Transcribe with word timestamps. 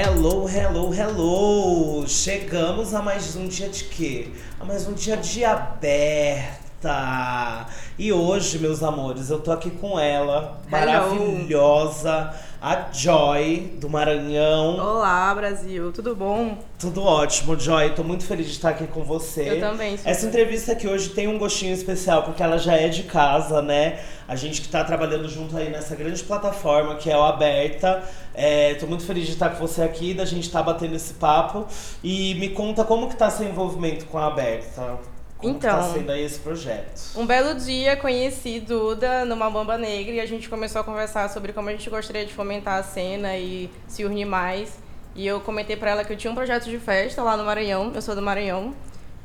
Hello, 0.00 0.46
hello, 0.48 0.94
hello! 0.94 2.06
Chegamos 2.06 2.94
a 2.94 3.02
mais 3.02 3.34
um 3.34 3.48
dia 3.48 3.68
de 3.68 3.82
quê? 3.82 4.28
A 4.60 4.64
mais 4.64 4.86
um 4.86 4.92
dia 4.92 5.16
de 5.16 5.44
aberta! 5.44 6.86
E 7.98 8.12
hoje, 8.12 8.60
meus 8.60 8.80
amores, 8.84 9.28
eu 9.28 9.40
tô 9.40 9.50
aqui 9.50 9.72
com 9.72 9.98
ela, 9.98 10.60
Hello. 10.70 10.70
maravilhosa, 10.70 12.32
a 12.60 12.90
Joy, 12.92 13.76
do 13.80 13.88
Maranhão. 13.88 14.76
Olá, 14.78 15.32
Brasil, 15.32 15.92
tudo 15.92 16.14
bom? 16.16 16.58
Tudo 16.76 17.04
ótimo, 17.04 17.58
Joy. 17.58 17.90
Tô 17.90 18.02
muito 18.02 18.24
feliz 18.24 18.46
de 18.46 18.52
estar 18.52 18.70
aqui 18.70 18.86
com 18.88 19.04
você. 19.04 19.48
Eu 19.48 19.60
também, 19.60 19.96
super. 19.96 20.10
Essa 20.10 20.26
entrevista 20.26 20.72
aqui 20.72 20.88
hoje 20.88 21.10
tem 21.10 21.28
um 21.28 21.38
gostinho 21.38 21.72
especial, 21.72 22.24
porque 22.24 22.42
ela 22.42 22.58
já 22.58 22.74
é 22.74 22.88
de 22.88 23.04
casa, 23.04 23.62
né? 23.62 24.00
A 24.26 24.34
gente 24.34 24.60
que 24.60 24.68
tá 24.68 24.82
trabalhando 24.82 25.28
junto 25.28 25.56
aí 25.56 25.70
nessa 25.70 25.94
grande 25.94 26.22
plataforma 26.24 26.96
que 26.96 27.08
é 27.08 27.16
o 27.16 27.22
Aberta. 27.22 28.02
É, 28.34 28.74
tô 28.74 28.86
muito 28.86 29.04
feliz 29.04 29.26
de 29.26 29.32
estar 29.32 29.50
com 29.50 29.58
você 29.64 29.82
aqui, 29.82 30.12
da 30.12 30.24
gente 30.24 30.44
estar 30.44 30.62
batendo 30.62 30.96
esse 30.96 31.14
papo. 31.14 31.64
E 32.02 32.34
me 32.34 32.48
conta 32.48 32.84
como 32.84 33.08
que 33.08 33.16
tá 33.16 33.30
seu 33.30 33.48
envolvimento 33.48 34.04
com 34.06 34.18
a 34.18 34.26
Aberta. 34.26 34.98
Como 35.38 35.54
tá 35.54 35.68
Então. 35.68 35.94
sendo 35.94 36.10
aí 36.10 36.24
esse 36.24 36.40
projeto? 36.40 37.00
Um 37.16 37.24
belo 37.24 37.54
dia 37.54 37.96
conheci 37.96 38.58
Duda 38.60 39.24
numa 39.24 39.48
Bamba 39.48 39.78
Negra 39.78 40.14
e 40.14 40.20
a 40.20 40.26
gente 40.26 40.48
começou 40.48 40.80
a 40.80 40.84
conversar 40.84 41.30
sobre 41.30 41.52
como 41.52 41.68
a 41.68 41.72
gente 41.72 41.88
gostaria 41.88 42.26
de 42.26 42.34
fomentar 42.34 42.78
a 42.78 42.82
cena 42.82 43.36
e 43.36 43.70
se 43.86 44.04
unir 44.04 44.24
mais. 44.24 44.78
E 45.14 45.26
eu 45.26 45.40
comentei 45.40 45.76
pra 45.76 45.90
ela 45.90 46.04
que 46.04 46.12
eu 46.12 46.16
tinha 46.16 46.30
um 46.30 46.34
projeto 46.34 46.64
de 46.64 46.78
festa 46.78 47.22
lá 47.22 47.36
no 47.36 47.44
Maranhão, 47.44 47.92
eu 47.94 48.02
sou 48.02 48.14
do 48.14 48.22
Maranhão. 48.22 48.74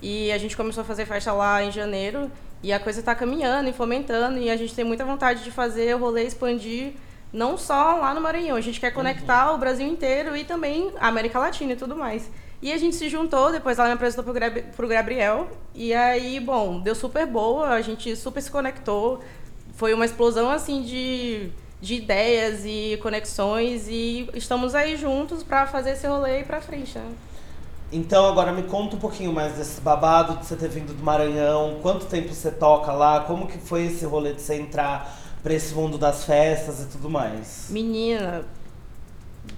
E 0.01 0.31
a 0.31 0.37
gente 0.37 0.55
começou 0.55 0.81
a 0.81 0.85
fazer 0.85 1.05
festa 1.05 1.31
lá 1.33 1.63
em 1.63 1.71
janeiro 1.71 2.29
e 2.61 2.71
a 2.71 2.79
coisa 2.79 3.01
tá 3.01 3.15
caminhando 3.15 3.69
e 3.69 3.73
fomentando 3.73 4.37
e 4.37 4.49
a 4.49 4.55
gente 4.55 4.73
tem 4.75 4.85
muita 4.85 5.03
vontade 5.03 5.43
de 5.43 5.49
fazer 5.51 5.95
o 5.95 5.99
rolê 5.99 6.23
expandir 6.23 6.93
não 7.31 7.57
só 7.57 7.95
lá 7.95 8.13
no 8.13 8.21
Maranhão, 8.21 8.55
a 8.55 8.61
gente 8.61 8.79
quer 8.79 8.91
conectar 8.91 9.51
o 9.53 9.57
Brasil 9.57 9.87
inteiro 9.87 10.37
e 10.37 10.43
também 10.43 10.91
a 10.99 11.07
América 11.07 11.39
Latina 11.39 11.73
e 11.73 11.75
tudo 11.75 11.95
mais. 11.95 12.29
E 12.63 12.71
a 12.71 12.77
gente 12.77 12.95
se 12.95 13.09
juntou, 13.09 13.51
depois 13.51 13.77
ela 13.77 13.89
me 13.89 13.95
apresentou 13.95 14.23
pro, 14.23 14.31
Grab- 14.31 14.63
pro 14.73 14.87
Gabriel. 14.87 15.49
E 15.75 15.93
aí, 15.93 16.39
bom, 16.39 16.79
deu 16.79 16.95
super 16.95 17.27
boa, 17.27 17.71
a 17.71 17.81
gente 17.81 18.15
super 18.15 18.41
se 18.41 18.49
conectou. 18.49 19.19
Foi 19.75 19.93
uma 19.93 20.05
explosão, 20.05 20.49
assim, 20.49 20.81
de, 20.81 21.49
de 21.81 21.95
ideias 21.95 22.61
e 22.63 22.97
conexões. 23.03 23.89
E 23.89 24.29
estamos 24.33 24.73
aí 24.75 24.95
juntos 24.95 25.43
pra 25.43 25.67
fazer 25.67 25.91
esse 25.91 26.07
rolê 26.07 26.39
ir 26.39 26.45
pra 26.45 26.61
frente, 26.61 26.97
né? 26.97 27.11
Então 27.91 28.25
agora 28.27 28.53
me 28.53 28.63
conta 28.63 28.95
um 28.95 28.99
pouquinho 28.99 29.33
mais 29.33 29.53
desse 29.57 29.81
babado 29.81 30.37
de 30.37 30.45
você 30.45 30.55
ter 30.55 30.69
vindo 30.69 30.93
do 30.93 31.03
Maranhão, 31.03 31.79
quanto 31.81 32.05
tempo 32.05 32.33
você 32.33 32.49
toca 32.49 32.93
lá, 32.93 33.19
como 33.19 33.45
que 33.45 33.57
foi 33.57 33.87
esse 33.87 34.05
rolê 34.05 34.33
de 34.33 34.41
você 34.41 34.55
entrar 34.55 35.19
pra 35.43 35.53
esse 35.53 35.75
mundo 35.75 35.97
das 35.97 36.23
festas 36.23 36.81
e 36.81 36.85
tudo 36.87 37.09
mais? 37.09 37.67
Menina. 37.69 38.45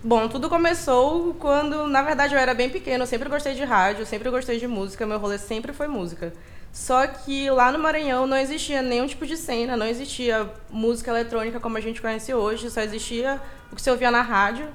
Bom, 0.04 0.28
tudo 0.28 0.50
começou 0.50 1.34
quando, 1.36 1.88
na 1.88 2.02
verdade, 2.02 2.34
eu 2.34 2.40
era 2.40 2.54
bem 2.54 2.70
pequena. 2.70 3.04
Eu 3.04 3.08
sempre 3.08 3.30
gostei 3.30 3.54
de 3.54 3.64
rádio, 3.64 4.06
sempre 4.06 4.30
gostei 4.30 4.60
de 4.60 4.68
música. 4.68 5.06
Meu 5.06 5.20
rolê 5.20 5.38
sempre 5.38 5.74
foi 5.74 5.88
música. 5.88 6.34
Só 6.72 7.08
que 7.08 7.50
lá 7.50 7.72
no 7.72 7.80
Maranhão 7.80 8.28
não 8.28 8.36
existia 8.36 8.82
nenhum 8.82 9.08
tipo 9.08 9.26
de 9.26 9.38
cena, 9.38 9.78
não 9.78 9.86
existia 9.86 10.50
música 10.70 11.10
eletrônica 11.10 11.58
como 11.58 11.78
a 11.78 11.82
gente 11.82 12.02
conhece 12.02 12.34
hoje, 12.34 12.70
só 12.70 12.82
existia 12.82 13.40
o 13.72 13.76
que 13.76 13.82
você 13.82 13.90
ouvia 13.90 14.12
na 14.12 14.22
rádio. 14.22 14.68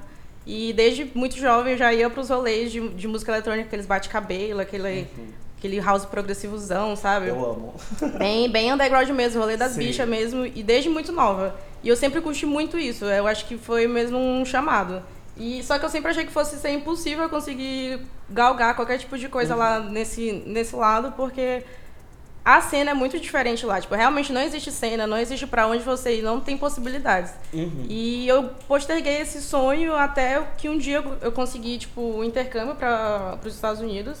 E 0.45 0.73
desde 0.73 1.05
muito 1.13 1.37
jovem 1.37 1.73
eu 1.73 1.77
já 1.77 1.93
ia 1.93 2.09
pros 2.09 2.29
rolês 2.29 2.71
de, 2.71 2.89
de 2.89 3.07
música 3.07 3.31
eletrônica, 3.31 3.67
aqueles 3.67 3.85
bate-cabelo, 3.85 4.59
aquele, 4.59 5.07
aquele 5.61 5.79
house 5.79 6.05
progressivozão, 6.05 6.95
sabe? 6.95 7.27
Eu 7.27 7.35
amo. 7.45 7.75
Bem, 8.17 8.49
bem 8.49 8.73
underground 8.73 9.07
mesmo, 9.09 9.39
rolê 9.39 9.55
das 9.55 9.73
Sim. 9.73 9.79
bichas 9.79 10.09
mesmo, 10.09 10.43
e 10.43 10.63
desde 10.63 10.89
muito 10.89 11.11
nova. 11.11 11.55
E 11.83 11.87
eu 11.89 11.95
sempre 11.95 12.19
curti 12.19 12.47
muito 12.47 12.79
isso, 12.79 13.05
eu 13.05 13.27
acho 13.27 13.45
que 13.45 13.57
foi 13.59 13.85
mesmo 13.87 14.17
um 14.17 14.43
chamado. 14.43 15.03
E 15.37 15.63
só 15.63 15.77
que 15.77 15.85
eu 15.85 15.89
sempre 15.89 16.09
achei 16.09 16.25
que 16.25 16.31
fosse 16.31 16.57
ser 16.57 16.71
impossível 16.71 17.23
eu 17.25 17.29
conseguir 17.29 18.01
galgar 18.29 18.75
qualquer 18.75 18.97
tipo 18.97 19.17
de 19.17 19.29
coisa 19.29 19.55
lá 19.55 19.79
nesse, 19.79 20.43
nesse 20.47 20.75
lado, 20.75 21.13
porque 21.15 21.63
a 22.43 22.59
cena 22.61 22.91
é 22.91 22.93
muito 22.95 23.19
diferente 23.19 23.63
lá. 23.65 23.79
Tipo, 23.79 23.93
realmente 23.93 24.33
não 24.33 24.41
existe 24.41 24.71
cena, 24.71 25.05
não 25.05 25.17
existe 25.17 25.45
pra 25.45 25.67
onde 25.67 25.83
você 25.83 26.17
ir, 26.17 26.21
não 26.23 26.39
tem 26.39 26.57
possibilidades. 26.57 27.31
Uhum. 27.53 27.85
E 27.87 28.27
eu 28.27 28.49
posterguei 28.67 29.21
esse 29.21 29.41
sonho 29.41 29.95
até 29.95 30.41
que 30.57 30.67
um 30.67 30.77
dia 30.77 30.97
eu- 30.97 31.17
eu 31.21 31.31
consegui, 31.31 31.77
tipo, 31.77 32.01
um 32.01 32.23
intercâmbio 32.23 32.73
para 32.75 33.37
os 33.45 33.53
Estados 33.53 33.79
Unidos. 33.79 34.19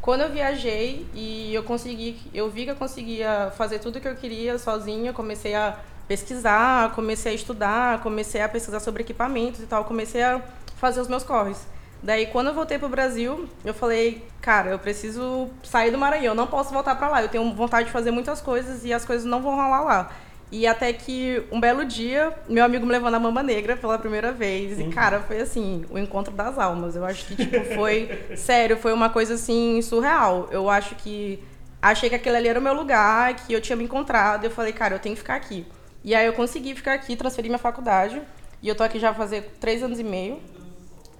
Quando 0.00 0.22
eu 0.22 0.30
viajei 0.30 1.06
e 1.14 1.54
eu 1.54 1.62
consegui, 1.62 2.18
eu 2.32 2.48
vi 2.48 2.64
que 2.64 2.70
eu 2.70 2.76
conseguia 2.76 3.52
fazer 3.56 3.78
tudo 3.80 3.96
o 3.96 4.00
que 4.00 4.08
eu 4.08 4.16
queria 4.16 4.58
sozinha, 4.58 5.10
eu 5.10 5.14
comecei 5.14 5.54
a 5.54 5.76
pesquisar, 6.08 6.94
comecei 6.94 7.32
a 7.32 7.34
estudar, 7.34 8.02
comecei 8.02 8.40
a 8.40 8.48
pesquisar 8.48 8.80
sobre 8.80 9.02
equipamentos 9.02 9.60
e 9.60 9.66
tal, 9.66 9.84
comecei 9.84 10.22
a 10.22 10.40
fazer 10.76 11.00
os 11.00 11.08
meus 11.08 11.22
corres. 11.22 11.66
Daí, 12.02 12.26
quando 12.26 12.46
eu 12.46 12.54
voltei 12.54 12.78
pro 12.78 12.88
Brasil, 12.88 13.46
eu 13.62 13.74
falei, 13.74 14.26
cara, 14.40 14.70
eu 14.70 14.78
preciso 14.78 15.50
sair 15.62 15.90
do 15.90 15.98
Maranhão, 15.98 16.34
não 16.34 16.46
posso 16.46 16.72
voltar 16.72 16.94
pra 16.94 17.08
lá. 17.08 17.22
Eu 17.22 17.28
tenho 17.28 17.54
vontade 17.54 17.88
de 17.88 17.92
fazer 17.92 18.10
muitas 18.10 18.40
coisas 18.40 18.86
e 18.86 18.92
as 18.92 19.04
coisas 19.04 19.26
não 19.26 19.42
vão 19.42 19.54
rolar 19.54 19.82
lá. 19.82 20.10
E 20.52 20.66
até 20.66 20.92
que 20.92 21.44
um 21.52 21.60
belo 21.60 21.84
dia, 21.84 22.36
meu 22.48 22.64
amigo 22.64 22.84
me 22.84 22.90
levou 22.90 23.08
na 23.08 23.20
Mamba 23.20 23.40
Negra 23.40 23.76
pela 23.76 23.96
primeira 23.98 24.32
vez. 24.32 24.80
E, 24.80 24.84
cara, 24.88 25.20
foi 25.20 25.40
assim, 25.40 25.84
o 25.88 25.96
encontro 25.96 26.34
das 26.34 26.58
almas. 26.58 26.96
Eu 26.96 27.04
acho 27.04 27.24
que, 27.26 27.36
tipo, 27.36 27.64
foi. 27.76 28.08
sério, 28.36 28.76
foi 28.76 28.92
uma 28.92 29.08
coisa 29.08 29.34
assim, 29.34 29.80
surreal. 29.80 30.48
Eu 30.50 30.68
acho 30.68 30.96
que. 30.96 31.40
Achei 31.80 32.08
que 32.08 32.16
aquele 32.16 32.36
ali 32.36 32.48
era 32.48 32.58
o 32.58 32.62
meu 32.62 32.74
lugar, 32.74 33.34
que 33.36 33.52
eu 33.52 33.60
tinha 33.60 33.76
me 33.76 33.84
encontrado. 33.84 34.44
Eu 34.44 34.50
falei, 34.50 34.72
cara, 34.72 34.96
eu 34.96 34.98
tenho 34.98 35.14
que 35.14 35.20
ficar 35.20 35.36
aqui. 35.36 35.64
E 36.02 36.14
aí 36.14 36.26
eu 36.26 36.32
consegui 36.32 36.74
ficar 36.74 36.94
aqui, 36.94 37.14
transferi 37.14 37.48
minha 37.48 37.58
faculdade. 37.58 38.20
E 38.60 38.68
eu 38.68 38.74
tô 38.74 38.82
aqui 38.82 38.98
já 38.98 39.14
fazer 39.14 39.56
três 39.60 39.82
anos 39.84 40.00
e 40.00 40.04
meio. 40.04 40.40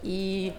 E, 0.03 0.53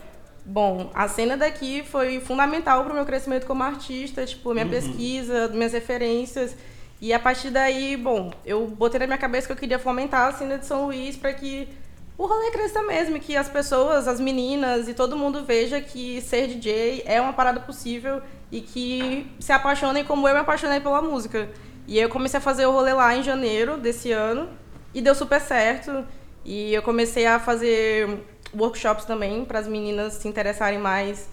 bom, 0.46 0.90
a 0.94 1.10
cena 1.10 1.36
daqui 1.36 1.84
foi 1.84 2.22
fundamental 2.22 2.84
para 2.84 2.94
o 2.94 2.96
meu 2.96 3.06
crescimento 3.06 3.46
como 3.46 3.64
artista, 3.64 4.26
tipo, 4.26 4.54
minha 4.54 4.66
pesquisa, 4.66 5.50
minhas 5.50 5.74
referências. 5.74 6.56
E 7.01 7.12
a 7.12 7.19
partir 7.19 7.50
daí, 7.50 7.97
bom, 7.97 8.31
eu 8.45 8.67
botei 8.67 9.00
na 9.00 9.07
minha 9.07 9.17
cabeça 9.17 9.47
que 9.47 9.53
eu 9.53 9.57
queria 9.57 9.79
fomentar 9.79 10.28
a 10.28 10.34
cena 10.34 10.59
de 10.59 10.67
São 10.67 10.85
Luís 10.85 11.17
para 11.17 11.34
que 11.34 11.67
o 12.16 12.28
rolê 12.28 12.51
cresça 12.51 12.84
mesmo, 12.84 13.19
que 13.19 13.35
as 13.35 13.50
pessoas, 13.50 14.07
as 14.07 14.19
meninas 14.19 14.88
e 14.88 14.94
todo 14.94 15.17
mundo 15.17 15.44
veja 15.44 15.81
que 15.81 16.22
ser 16.22 16.47
DJ 16.47 17.01
é 17.07 17.19
uma 17.19 17.34
parada 17.34 17.59
possível 17.59 18.22
e 18.51 18.62
que 18.62 19.25
se 19.39 19.51
apaixonem 19.51 20.06
como 20.06 20.28
eu 20.28 20.34
me 20.35 20.41
apaixonei 20.41 20.79
pela 20.79 21.01
música. 21.01 21.50
E 21.88 21.97
eu 21.97 22.07
comecei 22.07 22.38
a 22.38 22.41
fazer 22.41 22.67
o 22.67 22.72
rolê 22.72 22.94
lá 22.94 23.16
em 23.16 23.23
janeiro 23.23 23.78
desse 23.78 24.12
ano 24.12 24.47
e 24.94 25.01
deu 25.01 25.16
super 25.16 25.41
certo. 25.41 26.06
E 26.45 26.72
eu 26.72 26.83
comecei 26.83 27.25
a 27.25 27.39
fazer 27.39 28.19
workshops 28.56 29.06
também 29.06 29.44
para 29.44 29.57
as 29.57 29.68
meninas 29.68 30.13
se 30.13 30.28
interessarem 30.28 30.78
mais 30.78 31.28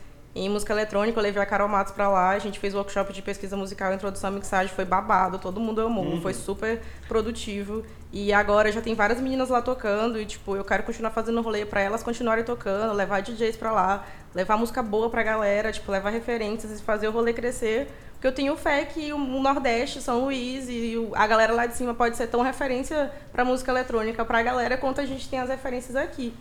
em 0.44 0.48
música 0.48 0.72
eletrônica. 0.72 1.18
Eu 1.18 1.22
levei 1.22 1.42
a 1.42 1.46
Carol 1.46 1.68
Matos 1.68 1.92
para 1.92 2.08
lá, 2.08 2.30
a 2.30 2.38
gente 2.38 2.58
fez 2.58 2.74
workshop 2.74 3.12
de 3.12 3.20
pesquisa 3.22 3.56
musical, 3.56 3.92
introdução 3.92 4.30
à 4.30 4.32
mixagem, 4.32 4.72
foi 4.74 4.84
babado, 4.84 5.38
todo 5.38 5.60
mundo 5.60 5.80
amou, 5.80 6.20
foi 6.20 6.32
super 6.32 6.80
produtivo. 7.08 7.84
E 8.12 8.32
agora 8.32 8.70
já 8.72 8.80
tem 8.80 8.94
várias 8.94 9.20
meninas 9.20 9.48
lá 9.48 9.60
tocando 9.60 10.18
e 10.20 10.24
tipo, 10.24 10.56
eu 10.56 10.64
quero 10.64 10.82
continuar 10.82 11.10
fazendo 11.10 11.42
rolê 11.42 11.66
para 11.66 11.80
elas 11.80 12.02
continuarem 12.02 12.44
tocando, 12.44 12.94
levar 12.94 13.20
DJs 13.20 13.56
para 13.56 13.72
lá, 13.72 14.06
levar 14.34 14.56
música 14.56 14.82
boa 14.82 15.10
pra 15.10 15.22
galera, 15.22 15.72
tipo, 15.72 15.90
levar 15.90 16.10
referências 16.10 16.80
e 16.80 16.82
fazer 16.82 17.08
o 17.08 17.10
rolê 17.10 17.32
crescer. 17.32 17.88
Porque 18.12 18.26
eu 18.26 18.32
tenho 18.32 18.56
fé 18.56 18.84
que 18.84 19.12
o 19.12 19.18
Nordeste, 19.18 20.00
São 20.00 20.24
Luís 20.24 20.68
e 20.68 20.94
a 21.14 21.26
galera 21.26 21.52
lá 21.52 21.66
de 21.66 21.76
cima 21.76 21.94
pode 21.94 22.16
ser 22.16 22.26
tão 22.26 22.42
referência 22.42 23.12
pra 23.32 23.44
música 23.44 23.70
eletrônica 23.70 24.24
pra 24.24 24.42
galera 24.42 24.76
quanto 24.76 25.00
a 25.00 25.06
gente 25.06 25.28
tem 25.28 25.38
as 25.38 25.48
referências 25.48 25.94
aqui. 25.94 26.34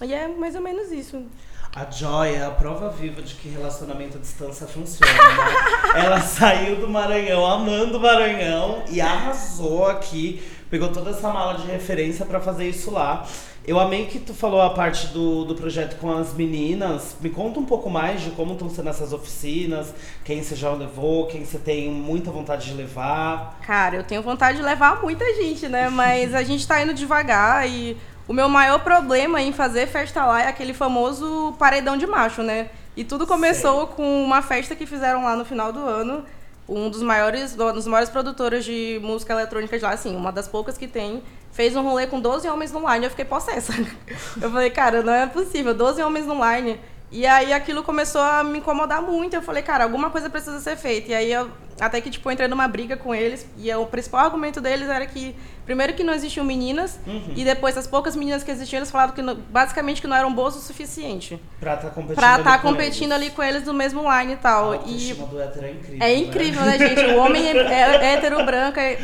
E 0.00 0.14
é 0.14 0.28
mais 0.28 0.54
ou 0.54 0.60
menos 0.60 0.92
isso. 0.92 1.24
A 1.74 1.88
Joy 1.90 2.34
é 2.34 2.44
a 2.44 2.50
prova 2.50 2.88
viva 2.88 3.22
de 3.22 3.34
que 3.34 3.48
relacionamento 3.48 4.16
à 4.16 4.20
distância 4.20 4.66
funciona. 4.66 5.12
né? 5.12 5.54
Ela 6.04 6.20
saiu 6.20 6.76
do 6.76 6.88
Maranhão, 6.88 7.46
amando 7.46 7.98
o 7.98 8.00
Maranhão, 8.00 8.82
e 8.88 9.00
arrasou 9.00 9.86
aqui. 9.86 10.42
Pegou 10.70 10.88
toda 10.88 11.10
essa 11.10 11.30
mala 11.30 11.54
de 11.54 11.66
referência 11.66 12.26
pra 12.26 12.40
fazer 12.40 12.68
isso 12.68 12.90
lá. 12.90 13.24
Eu 13.66 13.78
amei 13.78 14.06
que 14.06 14.18
tu 14.18 14.32
falou 14.32 14.62
a 14.62 14.70
parte 14.70 15.08
do, 15.08 15.44
do 15.44 15.54
projeto 15.54 15.98
com 15.98 16.10
as 16.10 16.32
meninas. 16.32 17.16
Me 17.20 17.28
conta 17.28 17.60
um 17.60 17.64
pouco 17.66 17.88
mais 17.90 18.22
de 18.22 18.30
como 18.30 18.54
estão 18.54 18.68
sendo 18.70 18.88
essas 18.88 19.12
oficinas, 19.12 19.94
quem 20.24 20.42
você 20.42 20.56
já 20.56 20.70
levou, 20.72 21.26
quem 21.26 21.44
você 21.44 21.58
tem 21.58 21.90
muita 21.90 22.30
vontade 22.30 22.66
de 22.66 22.74
levar. 22.74 23.58
Cara, 23.66 23.96
eu 23.96 24.04
tenho 24.04 24.22
vontade 24.22 24.56
de 24.56 24.64
levar 24.64 25.02
muita 25.02 25.24
gente, 25.34 25.68
né? 25.68 25.88
Mas 25.90 26.34
a 26.34 26.42
gente 26.42 26.66
tá 26.66 26.82
indo 26.82 26.94
devagar 26.94 27.68
e 27.68 27.96
o 28.28 28.32
meu 28.34 28.48
maior 28.48 28.80
problema 28.80 29.40
em 29.40 29.52
fazer 29.52 29.86
festa 29.86 30.24
lá 30.26 30.42
é 30.42 30.48
aquele 30.48 30.74
famoso 30.74 31.54
paredão 31.58 31.96
de 31.96 32.06
macho, 32.06 32.42
né? 32.42 32.68
E 32.94 33.02
tudo 33.02 33.26
começou 33.26 33.86
com 33.86 34.22
uma 34.22 34.42
festa 34.42 34.76
que 34.76 34.84
fizeram 34.84 35.24
lá 35.24 35.34
no 35.34 35.46
final 35.46 35.72
do 35.72 35.80
ano. 35.80 36.24
Um 36.68 36.90
dos 36.90 37.02
maiores, 37.02 37.58
um 37.58 37.72
dos 37.72 37.86
maiores 37.86 38.10
produtores 38.10 38.66
de 38.66 39.00
música 39.02 39.32
eletrônica 39.32 39.78
de 39.78 39.82
lá, 39.82 39.92
assim, 39.92 40.14
uma 40.14 40.30
das 40.30 40.46
poucas 40.46 40.76
que 40.76 40.86
tem, 40.86 41.22
fez 41.52 41.74
um 41.74 41.82
rolê 41.82 42.06
com 42.06 42.20
12 42.20 42.46
homens 42.48 42.70
no 42.70 42.80
line. 42.92 43.06
Eu 43.06 43.10
fiquei 43.10 43.24
possessa. 43.24 43.72
Eu 44.42 44.50
falei, 44.50 44.68
cara, 44.68 45.02
não 45.02 45.12
é 45.12 45.26
possível, 45.26 45.72
12 45.72 46.02
homens 46.02 46.26
no 46.26 46.34
line. 46.34 46.78
E 47.10 47.26
aí 47.26 47.54
aquilo 47.54 47.82
começou 47.82 48.20
a 48.20 48.44
me 48.44 48.58
incomodar 48.58 49.00
muito. 49.00 49.34
Eu 49.34 49.42
falei, 49.42 49.62
cara, 49.62 49.84
alguma 49.84 50.10
coisa 50.10 50.28
precisa 50.28 50.60
ser 50.60 50.76
feita. 50.76 51.12
E 51.12 51.14
aí 51.14 51.32
eu 51.32 51.50
até 51.80 52.00
que 52.00 52.10
tipo 52.10 52.28
eu 52.28 52.32
entrei 52.32 52.48
numa 52.48 52.66
briga 52.68 52.96
com 52.96 53.14
eles 53.14 53.46
e 53.56 53.72
o 53.74 53.86
principal 53.86 54.24
argumento 54.24 54.60
deles 54.60 54.88
era 54.88 55.06
que 55.06 55.34
primeiro 55.64 55.92
que 55.94 56.02
não 56.02 56.12
existiam 56.12 56.44
meninas 56.44 56.98
Uhum. 57.06 57.32
e 57.36 57.44
depois 57.44 57.76
as 57.76 57.86
poucas 57.86 58.16
meninas 58.16 58.42
que 58.42 58.50
existiam 58.50 58.78
eles 58.78 58.90
falavam 58.90 59.14
que 59.14 59.22
não- 59.22 59.34
basicamente 59.36 60.00
que 60.00 60.06
não 60.06 60.16
eram 60.16 60.32
boas 60.32 60.56
o 60.56 60.60
suficiente 60.60 61.40
Pra 61.60 61.74
estar 61.74 61.90
competindo, 61.90 62.16
pra 62.16 62.32
ali 62.34 62.40
estar 62.42 62.58
com 62.62 62.68
competindo 62.70 63.12
eles. 63.12 63.26
ali 63.26 63.30
com 63.30 63.42
eles 63.42 63.64
no 63.64 63.72
mesmo 63.74 64.00
line 64.02 64.32
e 64.32 64.34
A 64.34 64.38
tal. 64.38 64.74
E 64.74 64.76
autoestima 64.78 65.26
do 65.26 65.40
hétero 65.40 65.66
é 65.66 65.70
incrível. 65.72 66.06
é 66.06 66.14
incrível, 66.16 66.62
né, 66.62 66.78
gente? 66.78 67.04
O 67.12 67.18
homem 67.18 67.46
é, 67.48 67.56
é 67.56 68.14
hétero, 68.14 68.44
branco, 68.44 68.78
é... 68.80 68.98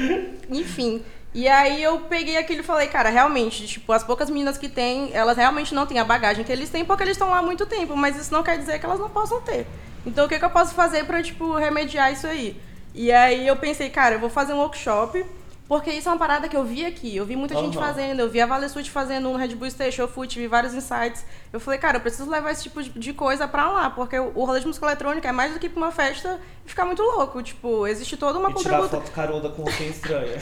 enfim. 0.50 1.02
E 1.32 1.48
aí 1.48 1.82
eu 1.82 1.98
peguei 2.00 2.36
aquilo 2.36 2.60
e 2.60 2.62
falei, 2.62 2.86
cara, 2.86 3.08
realmente, 3.10 3.66
tipo, 3.66 3.92
as 3.92 4.04
poucas 4.04 4.30
meninas 4.30 4.56
que 4.56 4.68
tem, 4.68 5.10
elas 5.12 5.36
realmente 5.36 5.74
não 5.74 5.84
têm 5.84 5.98
a 5.98 6.04
bagagem 6.04 6.44
que 6.44 6.52
eles 6.52 6.70
têm 6.70 6.84
porque 6.84 7.02
eles 7.02 7.12
estão 7.16 7.28
lá 7.30 7.38
há 7.38 7.42
muito 7.42 7.66
tempo, 7.66 7.96
mas 7.96 8.16
isso 8.16 8.32
não 8.32 8.42
quer 8.44 8.56
dizer 8.56 8.78
que 8.78 8.86
elas 8.86 9.00
não 9.00 9.10
possam 9.10 9.40
ter. 9.40 9.66
Então 10.06 10.26
o 10.26 10.28
que, 10.28 10.38
que 10.38 10.44
eu 10.44 10.50
posso 10.50 10.74
fazer 10.74 11.04
pra, 11.04 11.22
tipo, 11.22 11.54
remediar 11.54 12.12
isso 12.12 12.26
aí? 12.26 12.60
E 12.94 13.10
aí 13.10 13.46
eu 13.46 13.56
pensei, 13.56 13.90
cara, 13.90 14.16
eu 14.16 14.20
vou 14.20 14.30
fazer 14.30 14.52
um 14.52 14.58
workshop, 14.58 15.24
porque 15.66 15.90
isso 15.90 16.08
é 16.08 16.12
uma 16.12 16.18
parada 16.18 16.48
que 16.48 16.56
eu 16.56 16.64
vi 16.64 16.84
aqui. 16.84 17.16
Eu 17.16 17.24
vi 17.24 17.36
muita 17.36 17.56
gente 17.56 17.76
Aham. 17.76 17.86
fazendo, 17.86 18.20
eu 18.20 18.28
vi 18.28 18.40
a 18.40 18.46
Valesut 18.46 18.88
fazendo 18.90 19.30
no 19.30 19.36
Red 19.36 19.54
Bull 19.54 19.70
Station, 19.70 20.02
eu 20.02 20.08
fui, 20.08 20.26
tive 20.26 20.46
vários 20.46 20.74
insights. 20.74 21.24
Eu 21.54 21.60
falei, 21.60 21.78
cara, 21.78 21.98
eu 21.98 22.00
preciso 22.00 22.28
levar 22.28 22.50
esse 22.50 22.64
tipo 22.64 22.82
de- 22.82 23.12
coisa 23.12 23.46
pra 23.46 23.70
lá, 23.70 23.88
porque 23.88 24.18
o 24.18 24.44
rolê 24.44 24.58
de 24.58 24.66
música 24.66 24.84
eletrônica 24.86 25.28
é 25.28 25.30
mais 25.30 25.52
do 25.52 25.60
que 25.60 25.68
pra 25.68 25.80
uma 25.84 25.92
festa 25.92 26.40
e 26.66 26.68
ficar 26.68 26.84
muito 26.84 27.00
louco. 27.00 27.40
Tipo, 27.44 27.86
existe 27.86 28.16
toda 28.16 28.40
uma 28.40 28.50
E 28.50 28.54
tirar 28.54 28.82
foto 28.88 29.08
caruda 29.12 29.48
com 29.50 29.62
roupinha 29.62 29.88
estranha. 29.90 30.36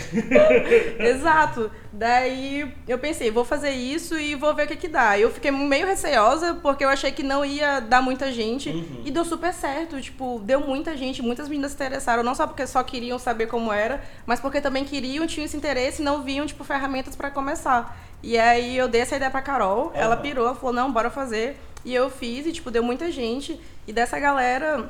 Exato. 0.99 1.71
Daí 1.93 2.73
eu 2.89 2.99
pensei, 2.99 3.31
vou 3.31 3.45
fazer 3.45 3.71
isso 3.73 4.19
e 4.19 4.35
vou 4.35 4.55
ver 4.55 4.65
o 4.65 4.69
que 4.69 4.77
que 4.77 4.89
dá. 4.89 5.19
Eu 5.19 5.31
fiquei 5.31 5.51
meio 5.51 5.87
receosa 5.87 6.55
porque 6.63 6.83
eu 6.85 6.89
achei 6.89 7.13
que 7.13 7.23
não 7.23 7.45
ia 7.45 7.81
dar 7.81 8.01
muita 8.01 8.33
gente 8.33 8.71
Uhum. 8.71 9.03
e 9.05 9.11
deu 9.11 9.25
super 9.25 9.53
certo. 9.53 10.01
Tipo, 10.01 10.41
deu 10.43 10.61
muita 10.61 10.97
gente, 10.97 11.21
muitas 11.21 11.47
meninas 11.49 11.73
se 11.73 11.77
interessaram, 11.77 12.23
não 12.23 12.35
só 12.35 12.47
porque 12.47 12.67
só 12.67 12.83
queriam 12.83 13.19
saber 13.19 13.47
como 13.49 13.71
era, 13.71 14.03
mas 14.25 14.41
porque 14.41 14.61
também 14.63 14.85
queriam, 14.85 15.27
tinham 15.27 15.45
esse 15.45 15.57
interesse 15.57 16.01
e 16.01 16.05
não 16.05 16.23
viam, 16.23 16.47
tipo, 16.47 16.65
ferramentas 16.65 17.15
pra 17.15 17.31
começar. 17.31 17.99
E 18.23 18.39
aí 18.39 18.77
eu 18.77 18.89
dei 18.89 19.01
essa 19.01 19.17
ideia 19.17 19.31
pra 19.31 19.43
Carol, 19.43 19.91
ela 19.95 20.15
Aham. 20.15 20.23
pirou, 20.23 20.47
ela 20.47 20.55
falou, 20.55 20.73
não, 20.73 20.93
bora 20.93 21.11
fazer. 21.11 21.57
E 21.85 21.93
eu 21.95 22.09
fiz 22.09 22.47
e, 22.47 22.53
tipo, 22.53 22.71
deu 22.71 22.83
muita 22.83 23.11
gente. 23.11 23.61
E 23.87 23.93
dessa 23.93 24.19
galera, 24.19 24.89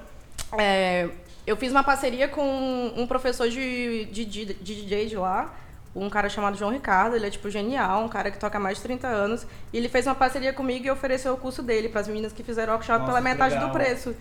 é, 0.58 1.08
eu 1.46 1.56
fiz 1.56 1.72
uma 1.72 1.82
parceria 1.82 2.28
com 2.28 2.92
um 2.94 3.06
professor 3.06 3.48
de, 3.48 4.04
de, 4.06 4.24
de, 4.24 4.44
de 4.54 4.74
DJ 4.82 5.06
de 5.06 5.16
lá, 5.16 5.54
um 5.94 6.08
cara 6.08 6.28
chamado 6.28 6.56
João 6.56 6.70
Ricardo, 6.70 7.16
ele 7.16 7.26
é 7.26 7.30
tipo 7.30 7.50
genial, 7.50 8.04
um 8.04 8.08
cara 8.08 8.30
que 8.30 8.38
toca 8.38 8.58
há 8.58 8.60
mais 8.60 8.78
de 8.78 8.82
30 8.82 9.06
anos, 9.06 9.46
e 9.72 9.76
ele 9.76 9.88
fez 9.88 10.06
uma 10.06 10.14
parceria 10.14 10.52
comigo 10.52 10.86
e 10.86 10.90
ofereceu 10.90 11.34
o 11.34 11.36
curso 11.36 11.62
dele 11.62 11.88
para 11.88 12.00
as 12.00 12.08
meninas 12.08 12.32
que 12.32 12.42
fizeram 12.42 12.72
workshop 12.74 13.00
Nossa, 13.00 13.10
pela 13.12 13.20
metade 13.20 13.54
legal. 13.54 13.68
do 13.68 13.72
preço. 13.72 14.14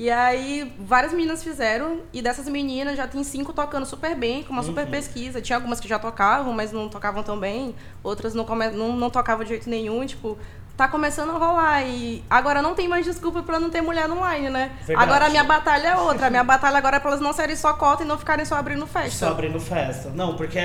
E 0.00 0.08
aí, 0.12 0.72
várias 0.78 1.12
meninas 1.12 1.42
fizeram, 1.42 2.02
e 2.12 2.22
dessas 2.22 2.48
meninas 2.48 2.96
já 2.96 3.08
tem 3.08 3.24
cinco 3.24 3.52
tocando 3.52 3.84
super 3.84 4.14
bem, 4.14 4.44
com 4.44 4.52
uma 4.52 4.62
super 4.62 4.84
Uhum. 4.84 4.90
pesquisa. 4.92 5.40
Tinha 5.40 5.56
algumas 5.56 5.80
que 5.80 5.88
já 5.88 5.98
tocavam, 5.98 6.52
mas 6.52 6.70
não 6.70 6.88
tocavam 6.88 7.20
tão 7.24 7.36
bem, 7.36 7.74
outras 8.00 8.32
não, 8.32 8.44
come... 8.44 8.68
não, 8.68 8.92
não 8.94 9.10
tocavam 9.10 9.42
de 9.42 9.48
jeito 9.48 9.68
nenhum, 9.68 10.06
tipo, 10.06 10.38
tá 10.76 10.86
começando 10.86 11.30
a 11.30 11.32
rolar. 11.32 11.82
E 11.82 12.22
agora 12.30 12.62
não 12.62 12.76
tem 12.76 12.86
mais 12.86 13.04
desculpa 13.04 13.42
pra 13.42 13.58
não 13.58 13.70
ter 13.70 13.80
mulher 13.80 14.06
no 14.06 14.24
line, 14.24 14.48
né? 14.50 14.70
Verdade. 14.86 15.04
Agora 15.10 15.26
a 15.26 15.30
minha 15.30 15.42
batalha 15.42 15.88
é 15.88 15.96
outra. 15.96 16.28
A 16.28 16.30
minha 16.30 16.44
batalha 16.44 16.78
agora 16.78 16.98
é 16.98 17.00
pra 17.00 17.10
elas 17.10 17.20
não 17.20 17.32
serem 17.32 17.56
só 17.56 17.72
cota 17.72 18.04
e 18.04 18.06
não 18.06 18.16
ficarem 18.16 18.44
só 18.44 18.54
abrindo 18.54 18.86
festa. 18.86 19.18
Só 19.26 19.28
abrindo 19.32 19.58
festa. 19.58 20.10
Não, 20.14 20.36
porque 20.36 20.60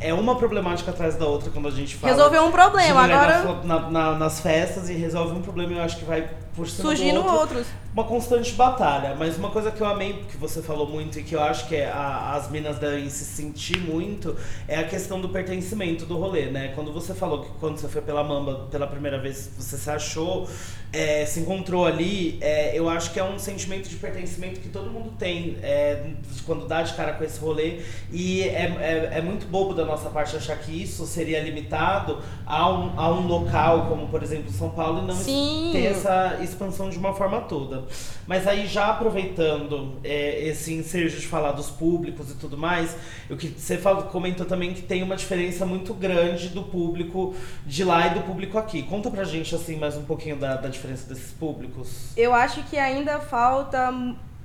é 0.00 0.14
uma 0.14 0.34
problemática 0.36 0.90
atrás 0.92 1.14
da 1.14 1.26
outra 1.26 1.50
quando 1.50 1.68
a 1.68 1.70
gente 1.70 1.94
fala. 1.96 2.10
Resolveu 2.14 2.42
um 2.42 2.50
problema, 2.50 3.02
agora 3.04 3.42
na 3.64 3.80
na- 3.80 3.90
na- 3.90 4.14
nas 4.18 4.40
festas 4.40 4.88
e 4.88 4.94
resolve 4.94 5.34
um 5.36 5.42
problema 5.42 5.72
eu 5.74 5.82
acho 5.82 5.98
que 5.98 6.06
vai 6.06 6.26
por 6.54 6.68
cima 6.68 6.88
surgindo 6.88 7.18
outro. 7.20 7.38
outros. 7.38 7.66
uma 7.94 8.04
constante 8.04 8.52
batalha, 8.52 9.14
mas 9.18 9.36
uma 9.38 9.50
coisa 9.50 9.70
que 9.70 9.80
eu 9.80 9.86
amei 9.86 10.24
que 10.30 10.36
você 10.36 10.60
falou 10.62 10.86
muito 10.88 11.18
e 11.18 11.22
que 11.22 11.34
eu 11.34 11.42
acho 11.42 11.66
que 11.68 11.76
é 11.76 11.90
a- 11.90 12.34
as 12.34 12.50
minas 12.50 12.78
devem 12.78 13.08
se 13.08 13.24
sentir 13.24 13.78
muito 13.78 14.36
é 14.68 14.76
a 14.78 14.84
questão 14.86 15.20
do 15.20 15.28
pertencimento 15.28 16.04
do 16.06 16.16
rolê, 16.18 16.46
né? 16.46 16.72
Quando 16.74 16.92
você 16.92 17.14
falou 17.14 17.42
que 17.44 17.50
quando 17.60 17.78
você 17.78 17.88
foi 17.88 18.02
pela 18.02 18.22
Mamba 18.22 18.66
pela 18.70 18.86
primeira 18.86 19.18
vez 19.18 19.50
você 19.58 19.76
se 19.78 19.90
achou, 19.90 20.48
é, 20.92 21.24
se 21.24 21.40
encontrou 21.40 21.86
ali, 21.86 22.36
é, 22.42 22.78
eu 22.78 22.86
acho 22.88 23.12
que 23.12 23.18
é 23.18 23.24
um 23.24 23.38
sentimento 23.38 23.88
de 23.88 23.96
pertencimento 23.96 24.60
que 24.60 24.68
todo 24.68 24.90
mundo 24.90 25.14
tem 25.18 25.56
é, 25.62 26.10
quando 26.44 26.68
dá 26.68 26.82
de 26.82 26.92
cara 26.92 27.14
com 27.14 27.24
esse 27.24 27.40
rolê 27.40 27.80
e 28.12 28.42
é, 28.42 29.10
é, 29.12 29.18
é 29.18 29.22
muito 29.22 29.46
bobo 29.46 29.72
da 29.72 29.86
nossa 29.86 30.10
parte 30.10 30.36
achar 30.36 30.58
que 30.58 30.82
isso 30.82 31.06
seria 31.06 31.42
limitado 31.42 32.18
a 32.44 32.70
um, 32.70 33.00
a 33.00 33.10
um 33.10 33.26
local 33.26 33.86
como 33.86 34.08
por 34.08 34.22
exemplo 34.22 34.52
São 34.52 34.68
Paulo 34.68 35.02
e 35.02 35.06
não 35.06 35.16
Sim. 35.16 35.70
ter 35.72 35.86
essa 35.86 36.38
expansão 36.42 36.90
de 36.90 36.98
uma 36.98 37.14
forma 37.14 37.40
toda. 37.40 37.84
Mas 38.26 38.46
aí 38.46 38.66
já 38.66 38.90
aproveitando 38.90 39.94
é, 40.04 40.46
esse 40.46 40.74
ensejo 40.74 41.18
de 41.18 41.26
falar 41.26 41.52
dos 41.52 41.70
públicos 41.70 42.30
e 42.30 42.34
tudo 42.34 42.58
mais, 42.58 42.94
o 43.30 43.36
que 43.36 43.48
você 43.48 43.78
falou, 43.78 44.04
comentou 44.04 44.44
também 44.44 44.74
que 44.74 44.82
tem 44.82 45.02
uma 45.02 45.16
diferença 45.16 45.64
muito 45.64 45.94
grande 45.94 46.50
do 46.50 46.62
público 46.62 47.34
de 47.66 47.82
lá 47.82 48.08
e 48.08 48.10
do 48.10 48.20
público 48.20 48.58
aqui. 48.58 48.82
Conta 48.82 49.10
pra 49.10 49.24
gente 49.24 49.54
assim 49.54 49.76
mais 49.76 49.96
um 49.96 50.04
pouquinho 50.04 50.36
da, 50.36 50.56
da 50.56 50.68
diferença 50.68 50.81
desses 50.88 51.32
públicos. 51.32 52.12
Eu 52.16 52.34
acho 52.34 52.62
que 52.64 52.78
ainda 52.78 53.18
falta, 53.20 53.92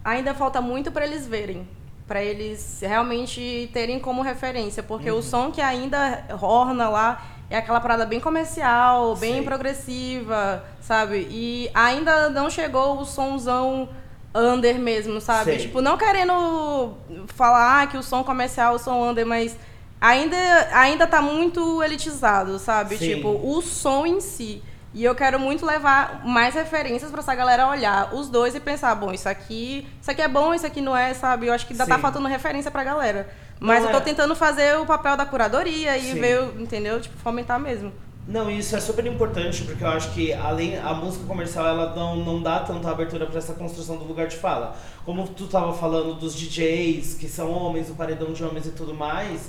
ainda 0.03 0.33
falta 0.33 0.61
muito 0.61 0.91
pra 0.91 1.05
eles 1.05 1.27
verem. 1.27 1.67
Pra 2.07 2.23
eles 2.23 2.79
realmente 2.81 3.69
terem 3.73 3.99
como 3.99 4.21
referência. 4.21 4.81
Porque 4.81 5.11
Uhum. 5.11 5.19
o 5.19 5.23
som 5.23 5.51
que 5.51 5.61
ainda 5.61 6.23
orna 6.41 6.87
lá 6.89 7.21
é 7.49 7.57
aquela 7.57 7.79
parada 7.81 8.05
bem 8.05 8.19
comercial, 8.19 9.15
bem 9.15 9.35
Sei. 9.35 9.43
progressiva, 9.43 10.63
sabe? 10.81 11.27
E 11.29 11.69
ainda 11.73 12.29
não 12.29 12.49
chegou 12.49 12.99
o 12.99 13.05
somzão 13.05 13.89
under 14.35 14.77
mesmo, 14.79 15.19
sabe? 15.19 15.51
Sei. 15.51 15.57
Tipo, 15.59 15.81
não 15.81 15.97
querendo 15.97 16.93
falar 17.27 17.81
ah, 17.83 17.87
que 17.87 17.97
o 17.97 18.03
som 18.03 18.23
comercial, 18.23 18.75
o 18.75 18.79
som 18.79 19.09
under, 19.09 19.25
mas 19.25 19.57
ainda, 19.99 20.37
ainda 20.73 21.07
tá 21.07 21.21
muito 21.21 21.81
elitizado, 21.83 22.59
sabe? 22.59 22.97
Sim. 22.97 23.15
Tipo, 23.15 23.29
o 23.29 23.61
som 23.61 24.05
em 24.05 24.19
si. 24.21 24.61
E 24.97 25.03
eu 25.03 25.13
quero 25.13 25.39
muito 25.39 25.63
levar 25.63 26.23
mais 26.25 26.55
referências 26.55 27.11
pra 27.11 27.19
essa 27.19 27.35
galera 27.35 27.67
olhar 27.67 28.15
os 28.15 28.29
dois 28.29 28.55
e 28.55 28.59
pensar, 28.59 28.95
bom, 28.95 29.11
isso 29.13 29.29
aqui, 29.29 29.87
isso 30.01 30.09
aqui 30.09 30.23
é 30.23 30.27
bom, 30.27 30.55
isso 30.55 30.65
aqui 30.65 30.81
não 30.81 30.97
é, 30.97 31.13
sabe? 31.13 31.45
Eu 31.45 31.53
acho 31.53 31.67
que 31.67 31.73
ainda 31.73 31.85
tá 31.85 31.97
Sim. 31.97 32.01
faltando 32.01 32.27
referência 32.27 32.71
pra 32.71 32.83
galera. 32.83 33.29
Mas 33.59 33.83
Não, 33.83 33.91
eu 33.91 33.95
tô 33.95 34.01
é. 34.01 34.05
tentando 34.05 34.35
fazer 34.35 34.75
o 34.79 34.87
papel 34.87 35.15
da 35.15 35.23
curadoria 35.23 35.95
e 35.95 36.13
Sim. 36.13 36.19
ver, 36.19 36.41
entendeu? 36.57 36.99
Tipo, 36.99 37.15
fomentar 37.19 37.59
mesmo. 37.59 37.93
Não, 38.27 38.49
isso 38.49 38.75
é 38.75 38.79
super 38.79 39.05
importante 39.05 39.63
porque 39.65 39.83
eu 39.83 39.87
acho 39.87 40.09
que 40.13 40.33
além 40.33 40.79
a 40.79 40.95
música 40.95 41.25
comercial 41.27 41.67
ela 41.67 41.95
não, 41.95 42.15
não 42.15 42.41
dá 42.41 42.61
tanta 42.61 42.89
abertura 42.89 43.27
para 43.27 43.37
essa 43.37 43.53
construção 43.53 43.97
do 43.97 44.03
lugar 44.03 44.25
de 44.25 44.35
fala. 44.37 44.75
Como 45.05 45.27
tu 45.27 45.45
tava 45.45 45.73
falando 45.73 46.15
dos 46.15 46.33
DJs, 46.33 47.13
que 47.13 47.29
são 47.29 47.51
homens, 47.51 47.87
o 47.91 47.93
paredão 47.93 48.33
de 48.33 48.43
homens 48.43 48.65
e 48.65 48.71
tudo 48.71 48.95
mais, 48.95 49.47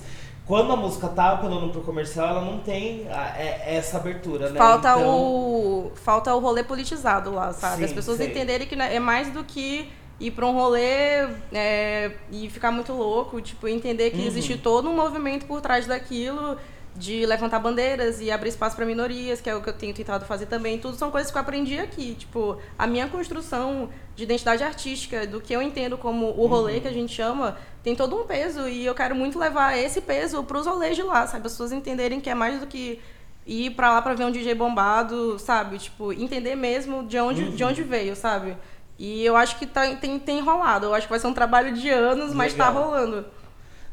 quando 0.49 0.73
a 0.73 0.77
música 0.77 1.07
tá 1.09 1.33
apelando 1.33 1.69
pro 1.69 1.83
comercial, 1.83 2.27
ela 2.29 2.41
não 2.41 2.59
tem 2.59 3.07
a- 3.11 3.39
é- 3.39 3.77
essa 3.77 3.99
abertura, 3.99 4.49
né? 4.51 4.59
Falta 4.59 4.89
Então, 4.99 5.07
o 5.07 5.93
falta 5.95 6.35
o 6.35 6.41
rolê 6.41 6.65
politizado 6.65 7.31
lá, 7.33 7.53
sabe? 7.53 7.77
Sim, 7.77 7.85
As 7.85 7.93
pessoas 7.93 8.17
sei. 8.17 8.29
entenderem 8.29 8.67
que 8.67 8.75
né, 8.75 8.95
é 8.95 8.99
mais 8.99 9.31
do 9.31 9.45
que 9.45 9.89
ir 10.19 10.31
pra 10.33 10.47
um 10.47 10.53
rolê 10.55 11.29
é, 11.53 12.11
e 12.33 12.49
ficar 12.51 12.73
muito 12.73 12.93
louco, 12.93 13.41
tipo, 13.41 13.69
entender 13.69 14.11
que 14.11 14.19
Uhum. 14.23 14.27
existe 14.27 14.57
todo 14.57 14.89
um 14.89 14.97
movimento 14.97 15.47
por 15.47 15.61
trás 15.61 15.87
daquilo 15.87 16.57
de 16.99 17.25
levantar 17.25 17.61
bandeiras 17.61 18.21
e 18.21 18.29
abrir 18.31 18.49
espaço 18.49 18.75
para 18.75 18.85
minorias, 18.85 19.41
que 19.41 19.49
é 19.49 19.55
o 19.55 19.63
que 19.63 19.69
eu 19.69 19.73
tenho 19.73 19.95
tentado 19.95 20.25
fazer 20.25 20.47
também. 20.47 20.79
Tudo 20.79 20.97
são 20.97 21.11
coisas 21.13 21.31
que 21.31 21.39
eu 21.39 21.41
aprendi 21.43 21.79
aqui, 21.79 22.17
tipo, 22.17 22.59
a 22.77 22.87
minha 22.89 23.07
construção 23.07 23.89
de 24.17 24.25
identidade 24.25 24.65
artística, 24.65 25.25
do 25.27 25.41
que 25.41 25.55
eu 25.55 25.63
entendo 25.63 25.97
como 25.97 26.27
o 26.37 26.47
rolê 26.47 26.75
Uhum. 26.75 26.81
que 26.81 26.89
a 26.89 26.93
gente 26.93 27.15
chama, 27.15 27.57
tem 27.85 27.95
todo 27.95 28.17
um 28.21 28.25
peso 28.25 28.69
e 28.69 28.85
eu 28.85 28.95
quero 28.97 29.15
muito 29.15 29.39
levar 29.39 29.79
esse 29.79 30.01
peso 30.01 30.43
pros 30.43 30.67
rolês 30.67 30.97
de 30.97 31.03
lá, 31.05 31.25
sabe? 31.27 31.47
As 31.47 31.53
pessoas 31.53 31.71
entenderem 31.71 32.21
que 32.21 32.29
é 32.29 32.35
mais 32.35 32.59
do 32.59 32.67
que 32.67 33.01
ir 33.47 33.71
pra 33.71 33.93
lá 33.93 34.03
pra 34.03 34.15
ver 34.15 34.25
um 34.25 34.33
DJ 34.33 34.55
bombado, 34.55 35.39
sabe? 35.39 35.79
Tipo, 35.79 36.13
entender 36.13 36.57
mesmo 36.57 37.05
de 37.07 37.17
onde, 37.19 37.51
de 37.53 37.63
Uhum. 37.63 37.71
onde 37.71 37.83
veio, 37.85 38.17
sabe? 38.17 38.57
E 38.99 39.25
eu 39.25 39.37
acho 39.37 39.57
que 39.57 39.67
tá, 39.67 39.87
tem, 39.95 40.19
tem 40.19 40.41
rolado. 40.41 40.87
Eu 40.87 40.95
acho 40.95 41.07
que 41.07 41.11
vai 41.13 41.21
ser 41.21 41.29
um 41.29 41.33
trabalho 41.33 41.73
de 41.73 41.89
anos, 41.89 42.35
mas 42.35 42.53
tá 42.55 42.69
Legal. 42.69 42.83
rolando. 42.83 43.25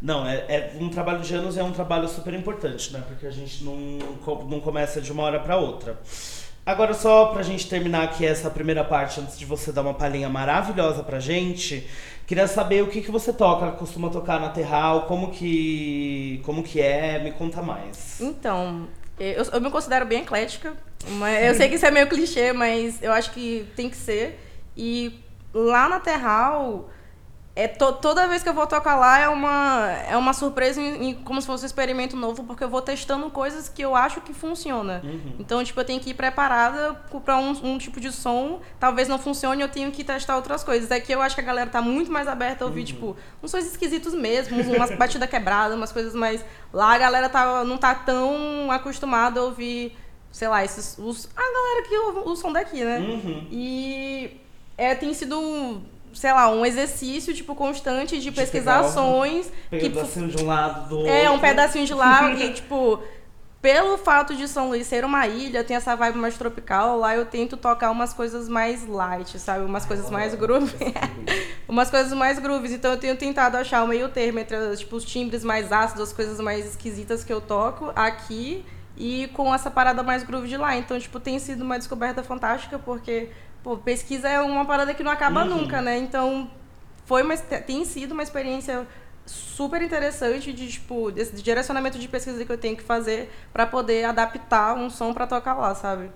Não, 0.01 0.27
é, 0.27 0.45
é 0.47 0.77
um 0.79 0.89
trabalho 0.89 1.21
de 1.21 1.33
anos 1.33 1.57
é 1.57 1.63
um 1.63 1.71
trabalho 1.71 2.07
super 2.07 2.33
importante, 2.33 2.91
né? 2.93 3.03
Porque 3.07 3.25
a 3.25 3.31
gente 3.31 3.63
não, 3.63 3.75
não 4.47 4.59
começa 4.59 5.01
de 5.01 5.11
uma 5.11 5.23
hora 5.23 5.39
para 5.39 5.57
outra. 5.57 5.99
Agora, 6.65 6.93
só 6.93 7.27
pra 7.27 7.43
gente 7.43 7.69
terminar 7.69 8.03
aqui 8.03 8.25
essa 8.25 8.49
primeira 8.49 8.83
parte, 8.83 9.19
antes 9.19 9.37
de 9.37 9.45
você 9.45 9.71
dar 9.71 9.81
uma 9.81 9.93
palhinha 9.93 10.27
maravilhosa 10.27 11.03
pra 11.03 11.19
gente, 11.19 11.87
queria 12.25 12.47
saber 12.47 12.83
o 12.83 12.87
que, 12.87 13.01
que 13.01 13.11
você 13.11 13.31
toca, 13.31 13.71
costuma 13.73 14.09
tocar 14.09 14.39
na 14.39 14.49
Terral, 14.49 15.03
como 15.03 15.29
que, 15.31 16.41
como 16.43 16.63
que 16.63 16.81
é, 16.81 17.23
me 17.23 17.31
conta 17.31 17.61
mais. 17.61 18.19
Então, 18.19 18.87
eu, 19.19 19.43
eu 19.43 19.61
me 19.61 19.69
considero 19.69 20.07
bem 20.07 20.21
eclética. 20.21 20.73
Mas 21.07 21.45
eu 21.45 21.53
sei 21.53 21.69
que 21.69 21.75
isso 21.75 21.85
é 21.85 21.91
meio 21.91 22.07
clichê, 22.07 22.51
mas 22.51 23.01
eu 23.01 23.11
acho 23.11 23.31
que 23.31 23.67
tem 23.75 23.87
que 23.87 23.97
ser. 23.97 24.39
E 24.75 25.19
lá 25.53 25.87
na 25.87 25.99
Terral, 25.99 26.89
é 27.55 27.69
to, 27.69 27.93
toda 27.93 28.27
vez 28.27 28.43
que 28.43 28.49
eu 28.49 28.53
vou 28.53 28.67
tocar 28.67 28.95
lá 28.95 29.17
é 29.17 29.29
uma, 29.29 29.89
é 30.09 30.17
uma 30.17 30.33
surpresa 30.33 30.81
em, 30.81 31.11
em, 31.11 31.13
como 31.13 31.39
se 31.39 31.47
fosse 31.47 31.63
um 31.63 31.65
experimento 31.65 32.17
novo, 32.17 32.43
porque 32.43 32.61
eu 32.61 32.67
vou 32.67 32.81
testando 32.81 33.29
coisas 33.29 33.69
que 33.69 33.81
eu 33.81 33.95
acho 33.95 34.19
que 34.19 34.33
funciona. 34.33 35.01
Uhum. 35.01 35.35
Então, 35.39 35.63
tipo, 35.63 35.79
eu 35.79 35.85
tenho 35.85 36.01
que 36.01 36.09
ir 36.09 36.15
preparada 36.15 36.93
para 37.23 37.37
um, 37.37 37.51
um, 37.63 37.77
tipo 37.77 38.01
de 38.01 38.11
som, 38.11 38.59
talvez 38.77 39.07
não 39.07 39.17
funcione, 39.17 39.61
eu 39.61 39.69
tenho 39.69 39.89
que 39.89 40.03
testar 40.03 40.35
outras 40.35 40.65
coisas. 40.65 40.91
Aqui 40.91 41.13
eu 41.13 41.21
acho 41.21 41.33
que 41.33 41.39
a 41.39 41.45
galera 41.45 41.69
tá 41.69 41.81
muito 41.81 42.11
mais 42.11 42.27
aberta 42.27 42.65
a 42.65 42.67
ouvir, 42.67 42.81
uhum. 42.81 42.85
tipo, 42.85 43.17
uns 43.41 43.51
sons 43.51 43.65
esquisitos 43.65 44.13
mesmo, 44.13 44.61
umas 44.75 44.91
batidas 44.91 45.29
quebradas, 45.29 45.77
umas 45.77 45.93
coisas 45.93 46.13
mais. 46.13 46.43
Lá 46.73 46.93
a 46.93 46.97
galera 46.97 47.29
tá, 47.29 47.63
não 47.63 47.77
tá 47.77 47.95
tão 47.95 48.69
acostumada 48.69 49.39
a 49.39 49.43
ouvir, 49.43 49.97
sei 50.29 50.49
lá, 50.49 50.65
esses. 50.65 50.97
Os, 50.99 51.29
a 51.33 51.41
galera 51.41 51.87
que 51.87 51.97
ouve 51.99 52.29
o 52.29 52.35
som 52.35 52.51
daqui, 52.51 52.83
né? 52.83 52.99
Uhum. 52.99 53.47
E 53.49 54.41
é, 54.77 54.93
tem 54.93 55.13
sido 55.13 55.94
sei 56.15 56.31
lá, 56.31 56.49
um 56.49 56.65
exercício, 56.65 57.33
tipo, 57.33 57.53
constante 57.53 58.15
de, 58.17 58.23
de 58.23 58.31
pesquisar 58.31 58.79
ações. 58.79 59.51
Um 59.71 59.79
pedacinho 59.79 60.27
de 60.29 60.43
um 60.43 60.47
lado 60.47 60.89
do 60.89 60.97
outro. 60.99 61.11
É, 61.11 61.29
um 61.29 61.39
pedacinho 61.39 61.85
de 61.85 61.93
lá 61.93 62.31
e, 62.33 62.53
tipo, 62.53 63.03
pelo 63.61 63.97
fato 63.97 64.35
de 64.35 64.47
São 64.47 64.69
Luís 64.69 64.87
ser 64.87 65.03
uma 65.03 65.27
ilha, 65.27 65.63
tem 65.63 65.75
essa 65.75 65.95
vibe 65.95 66.17
mais 66.17 66.37
tropical, 66.37 66.97
lá 66.97 67.15
eu 67.15 67.25
tento 67.25 67.57
tocar 67.57 67.91
umas 67.91 68.13
coisas 68.13 68.47
mais 68.47 68.87
light, 68.87 69.37
sabe? 69.39 69.65
Umas 69.65 69.85
coisas 69.85 70.09
mais 70.09 70.33
groove. 70.35 70.73
umas 71.67 71.89
coisas 71.89 72.13
mais 72.13 72.39
grooves. 72.39 72.71
Então 72.71 72.91
eu 72.91 72.97
tenho 72.97 73.15
tentado 73.17 73.57
achar 73.57 73.83
o 73.83 73.87
meio 73.87 74.07
termo 74.09 74.39
entre, 74.39 74.55
tipo, 74.77 74.95
os 74.95 75.03
timbres 75.03 75.43
mais 75.43 75.71
ácidos, 75.71 76.09
as 76.09 76.13
coisas 76.13 76.39
mais 76.39 76.65
esquisitas 76.65 77.23
que 77.23 77.33
eu 77.33 77.41
toco 77.41 77.91
aqui 77.95 78.63
e 78.97 79.27
com 79.33 79.53
essa 79.53 79.69
parada 79.69 80.03
mais 80.03 80.23
groove 80.23 80.47
de 80.47 80.57
lá. 80.57 80.77
Então, 80.77 80.99
tipo, 80.99 81.19
tem 81.19 81.39
sido 81.39 81.63
uma 81.63 81.77
descoberta 81.77 82.23
fantástica, 82.23 82.79
porque 82.79 83.29
pô, 83.65 83.75
pesquisa 83.75 84.29
é 84.29 84.39
uma 84.39 84.63
parada 84.63 84.93
que 84.93 85.01
não 85.01 85.11
acaba 85.11 85.41
uhum. 85.41 85.57
nunca, 85.61 85.81
né? 85.81 85.97
Então, 85.97 86.47
foi 87.03 87.23
uma, 87.23 87.35
tem 87.35 87.83
sido 87.83 88.11
uma 88.11 88.21
experiência 88.21 88.85
super 89.25 89.81
interessante 89.81 90.53
de 90.53 90.67
tipo 90.67 91.09
desse 91.09 91.35
direcionamento 91.41 91.97
de 91.97 92.07
pesquisa 92.07 92.45
que 92.45 92.51
eu 92.51 92.59
tenho 92.59 92.77
que 92.77 92.83
fazer 92.83 93.33
para 93.51 93.65
poder 93.65 94.03
adaptar 94.05 94.75
um 94.75 94.87
som 94.87 95.15
para 95.15 95.25
tocar 95.25 95.55
lá, 95.55 95.73
sabe? 95.73 96.11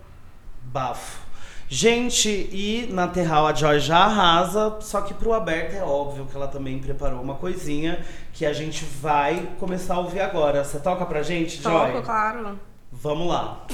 Bafo. 0.61 1.27
Gente, 1.67 2.29
e 2.29 2.87
na 2.91 3.07
Terral 3.07 3.47
a 3.47 3.53
Joy 3.53 3.79
já 3.79 3.97
arrasa, 3.97 4.77
só 4.81 5.01
que 5.01 5.15
pro 5.15 5.33
aberto 5.33 5.73
é 5.73 5.83
óbvio 5.83 6.27
que 6.27 6.35
ela 6.35 6.47
também 6.47 6.77
preparou 6.77 7.19
uma 7.19 7.35
coisinha 7.35 8.05
que 8.31 8.45
a 8.45 8.53
gente 8.53 8.85
vai 8.85 9.49
começar 9.59 9.95
a 9.95 9.99
ouvir 9.99 10.19
agora. 10.19 10.63
Você 10.63 10.79
toca 10.79 11.03
pra 11.03 11.23
gente, 11.23 11.61
Joy? 11.61 11.93
Toco, 11.93 12.03
claro. 12.03 12.59
Vamos 12.91 13.27
lá. 13.27 13.65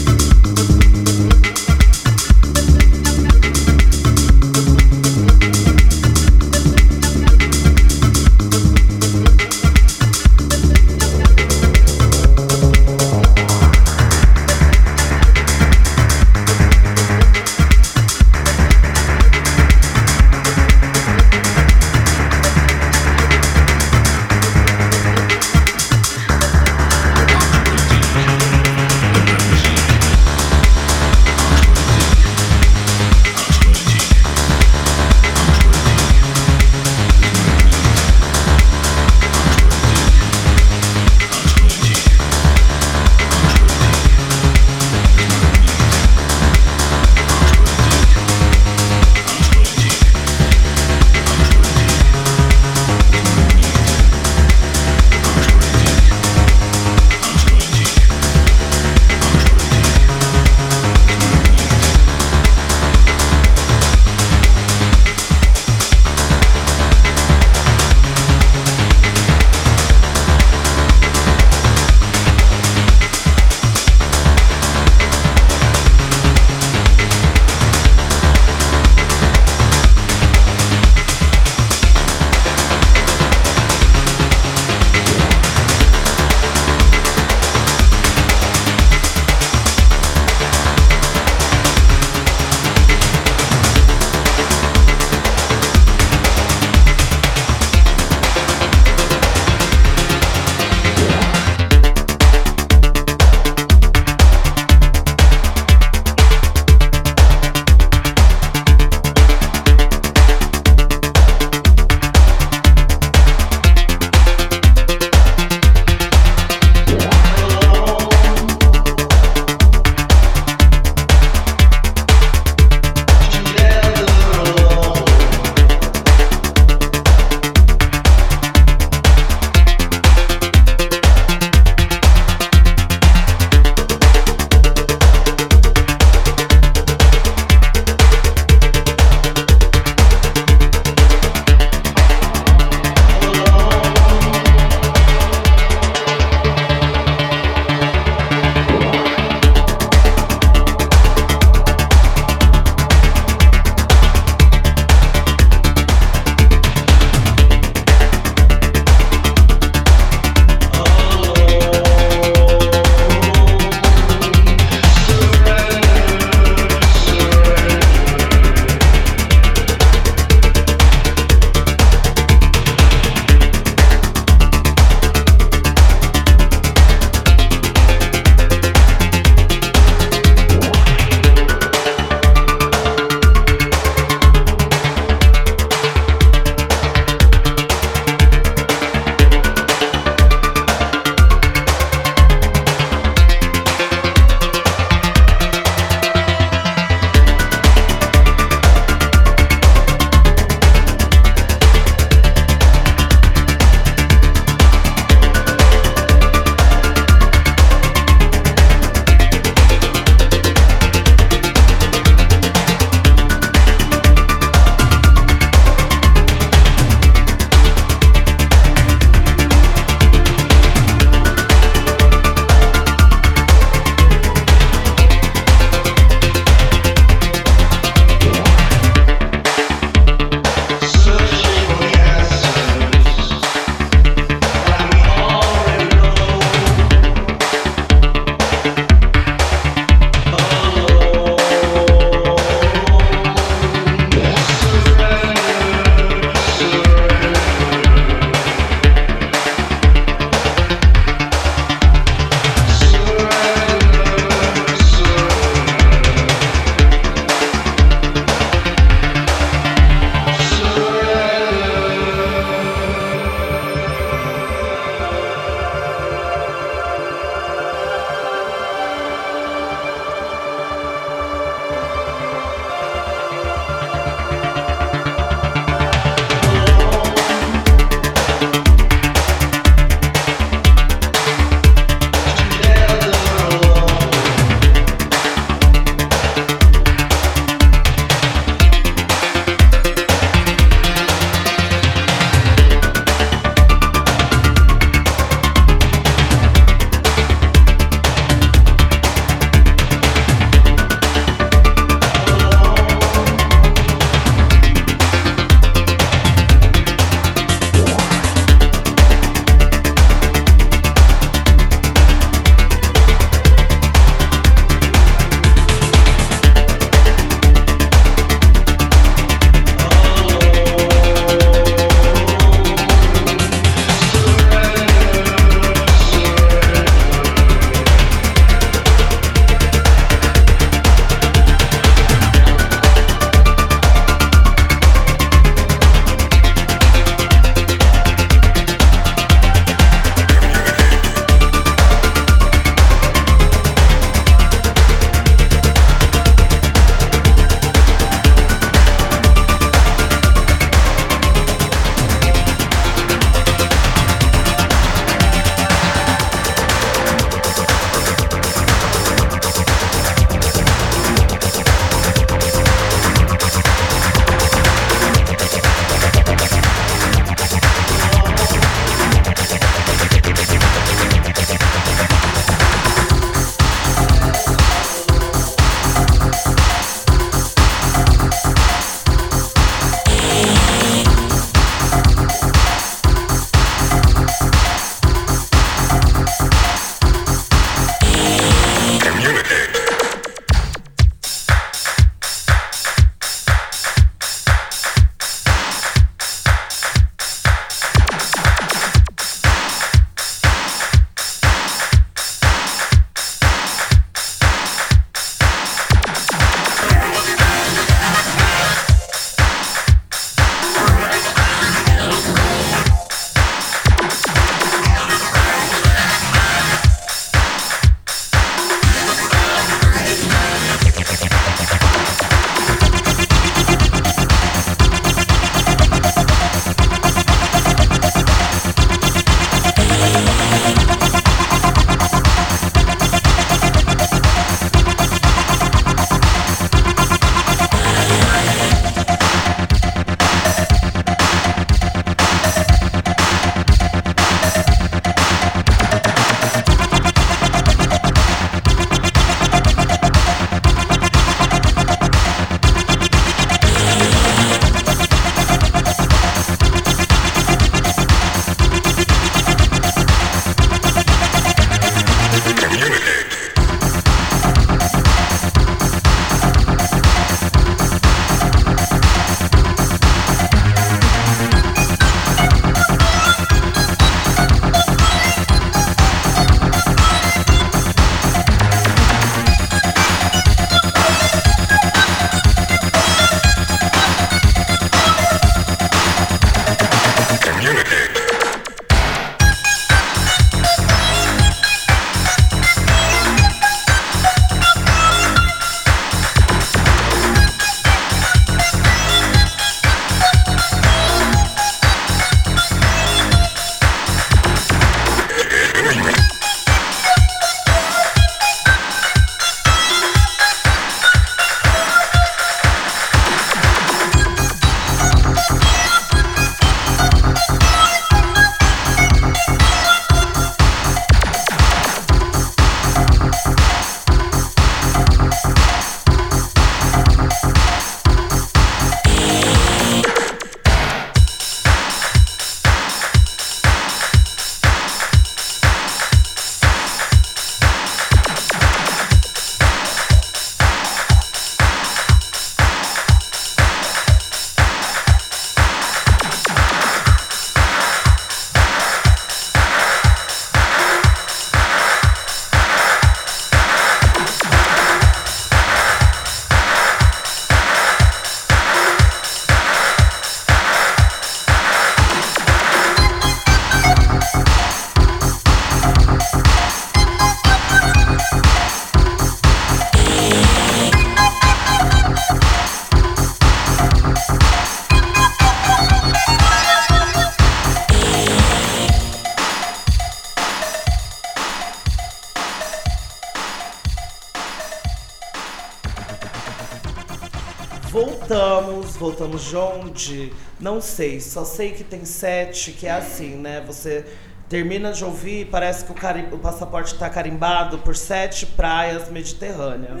Voltamos 589.20 589.44
de 589.44 589.56
onde? 589.56 590.32
Não 590.58 590.80
sei, 590.80 591.20
só 591.20 591.44
sei 591.44 591.72
que 591.72 591.84
tem 591.84 592.06
sete, 592.06 592.72
que 592.72 592.86
é 592.86 592.92
assim, 592.92 593.36
né? 593.36 593.62
Você 593.66 594.06
termina 594.48 594.92
de 594.92 595.04
ouvir, 595.04 595.46
parece 595.46 595.84
que 595.84 595.92
o, 595.92 595.94
carim... 595.94 596.26
o 596.32 596.38
passaporte 596.38 596.94
está 596.94 597.08
carimbado 597.10 597.78
por 597.78 597.94
sete 597.94 598.46
praias 598.46 599.10
mediterrâneas. 599.10 600.00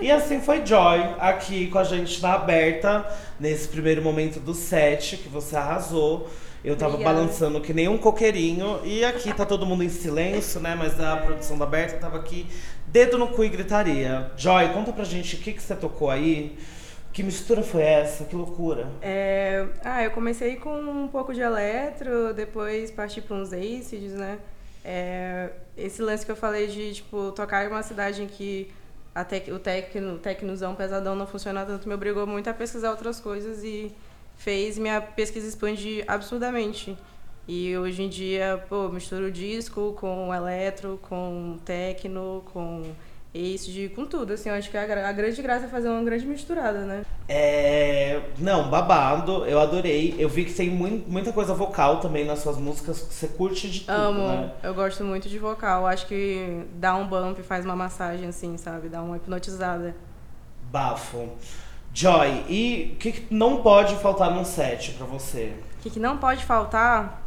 e 0.00 0.10
assim 0.10 0.40
foi 0.40 0.64
Joy, 0.64 1.00
aqui 1.18 1.66
com 1.66 1.78
a 1.78 1.84
gente 1.84 2.22
na 2.22 2.34
aberta, 2.34 3.04
nesse 3.38 3.66
primeiro 3.66 4.00
momento 4.00 4.38
do 4.38 4.54
sete, 4.54 5.16
que 5.16 5.28
você 5.28 5.56
arrasou. 5.56 6.30
Eu 6.64 6.76
tava 6.76 6.92
Obrigada. 6.92 7.16
balançando 7.16 7.60
que 7.60 7.74
nem 7.74 7.88
um 7.88 7.98
coqueirinho. 7.98 8.78
E 8.84 9.04
aqui 9.04 9.34
tá 9.34 9.44
todo 9.44 9.66
mundo 9.66 9.82
em 9.82 9.88
silêncio, 9.88 10.60
né? 10.60 10.76
Mas 10.76 11.00
a 11.00 11.16
produção 11.16 11.58
da 11.58 11.66
Berta 11.66 11.96
tava 11.96 12.16
aqui, 12.16 12.46
dedo 12.86 13.18
no 13.18 13.26
cu 13.26 13.42
e 13.42 13.48
gritaria. 13.48 14.30
Joy, 14.36 14.68
conta 14.68 14.92
pra 14.92 15.02
gente 15.02 15.34
o 15.34 15.38
que, 15.38 15.52
que 15.52 15.60
você 15.60 15.74
tocou 15.74 16.08
aí. 16.08 16.56
Que 17.12 17.22
mistura 17.22 17.62
foi 17.62 17.82
essa? 17.82 18.24
Que 18.24 18.34
loucura. 18.34 18.88
É, 19.02 19.68
ah, 19.84 20.02
eu 20.02 20.10
comecei 20.12 20.56
com 20.56 20.74
um 20.80 21.08
pouco 21.08 21.34
de 21.34 21.40
eletro, 21.40 22.32
depois 22.32 22.90
parti 22.90 23.20
para 23.20 23.36
uns 23.36 23.52
acids, 23.52 24.14
né? 24.14 24.38
É, 24.84 25.50
esse 25.76 26.00
lance 26.00 26.24
que 26.24 26.32
eu 26.32 26.36
falei 26.36 26.66
de, 26.66 26.94
tipo, 26.94 27.30
tocar 27.32 27.64
em 27.64 27.68
uma 27.68 27.82
cidade 27.82 28.22
em 28.22 28.26
que 28.26 28.72
a 29.14 29.24
tec, 29.24 29.48
o 29.48 29.58
tecno, 29.58 30.18
tecnozão 30.18 30.74
pesadão 30.74 31.14
não 31.14 31.26
funciona 31.26 31.66
tanto 31.66 31.86
me 31.86 31.94
obrigou 31.94 32.26
muito 32.26 32.48
a 32.48 32.54
pesquisar 32.54 32.90
outras 32.90 33.20
coisas 33.20 33.62
e 33.62 33.94
fez 34.38 34.78
minha 34.78 35.00
pesquisa 35.00 35.46
expandir 35.46 36.04
absurdamente. 36.08 36.96
E 37.46 37.76
hoje 37.76 38.02
em 38.04 38.08
dia, 38.08 38.64
pô, 38.68 38.88
misturo 38.88 39.30
disco 39.30 39.92
com 39.98 40.32
eletro, 40.34 40.98
com 41.02 41.58
techno, 41.64 42.42
com 42.52 42.84
acid, 43.34 43.88
com 43.94 44.04
tudo. 44.06 44.32
Assim, 44.32 44.48
eu 44.48 44.54
acho 44.54 44.70
que 44.70 44.76
a, 44.76 45.08
a 45.08 45.12
grande 45.12 45.40
graça 45.42 45.66
é 45.66 45.68
fazer 45.68 45.88
uma 45.88 46.02
grande 46.02 46.26
misturada, 46.26 46.80
né? 46.84 47.02
É. 47.28 48.20
Não, 48.38 48.68
babado, 48.68 49.44
eu 49.46 49.58
adorei. 49.60 50.14
Eu 50.18 50.28
vi 50.28 50.44
que 50.44 50.52
tem 50.52 50.68
mui- 50.70 51.04
muita 51.06 51.32
coisa 51.32 51.54
vocal 51.54 52.00
também 52.00 52.24
nas 52.24 52.40
suas 52.40 52.58
músicas. 52.58 52.98
Você 52.98 53.28
curte 53.28 53.70
de 53.70 53.80
tudo, 53.80 53.92
Amo, 53.92 54.28
né? 54.28 54.52
eu 54.62 54.74
gosto 54.74 55.02
muito 55.04 55.28
de 55.28 55.38
vocal. 55.38 55.86
Acho 55.86 56.06
que 56.06 56.64
dá 56.74 56.94
um 56.94 57.06
bump, 57.06 57.38
faz 57.42 57.64
uma 57.64 57.76
massagem 57.76 58.28
assim, 58.28 58.56
sabe? 58.56 58.88
Dá 58.88 59.02
uma 59.02 59.16
hipnotizada. 59.16 59.94
Bafo. 60.70 61.28
Joy, 61.94 62.44
e 62.48 62.92
o 62.94 62.96
que, 62.96 63.12
que 63.12 63.34
não 63.34 63.62
pode 63.62 63.94
faltar 63.96 64.30
num 64.30 64.44
set 64.44 64.92
pra 64.92 65.04
você? 65.06 65.52
O 65.78 65.82
que, 65.82 65.90
que 65.90 66.00
não 66.00 66.16
pode 66.16 66.42
faltar? 66.44 67.21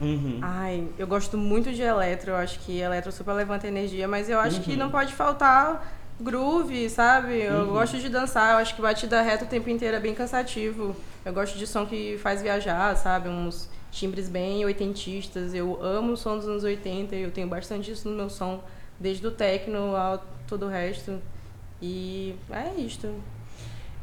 Uhum. 0.00 0.38
Ai, 0.42 0.88
eu 0.98 1.06
gosto 1.06 1.38
muito 1.38 1.72
de 1.72 1.82
eletro. 1.82 2.32
Eu 2.32 2.36
acho 2.36 2.58
que 2.60 2.78
eletro 2.80 3.12
super 3.12 3.32
levanta 3.32 3.66
energia, 3.68 4.08
mas 4.08 4.28
eu 4.28 4.38
acho 4.40 4.60
que 4.60 4.72
Uhum. 4.72 4.76
não 4.78 4.90
pode 4.90 5.12
faltar 5.14 5.92
groove, 6.20 6.88
sabe? 6.90 7.40
Eu 7.42 7.60
Uhum. 7.60 7.72
gosto 7.72 7.98
de 7.98 8.08
dançar. 8.08 8.52
Eu 8.52 8.58
acho 8.58 8.74
que 8.74 8.82
batida 8.82 9.20
reta 9.22 9.44
o 9.44 9.48
tempo 9.48 9.68
inteiro 9.70 9.96
é 9.96 10.00
bem 10.00 10.14
cansativo. 10.14 10.94
Eu 11.24 11.32
gosto 11.32 11.56
de 11.58 11.66
som 11.66 11.86
que 11.86 12.18
faz 12.22 12.42
viajar, 12.42 12.96
sabe? 12.96 13.28
Uns 13.28 13.68
timbres 13.90 14.28
bem 14.28 14.64
oitentistas. 14.64 15.54
Eu 15.54 15.78
amo 15.82 16.12
o 16.12 16.16
som 16.16 16.36
dos 16.36 16.46
anos 16.48 16.64
80 16.64 17.14
e 17.14 17.22
eu 17.22 17.30
tenho 17.30 17.46
bastante 17.48 17.90
isso 17.90 18.08
no 18.08 18.16
meu 18.16 18.28
som, 18.30 18.60
desde 18.98 19.26
o 19.26 19.30
techno 19.30 19.94
ao 19.96 20.22
todo 20.46 20.66
o 20.66 20.68
resto. 20.68 21.18
E 21.80 22.34
é 22.50 22.80
isto. 22.80 23.08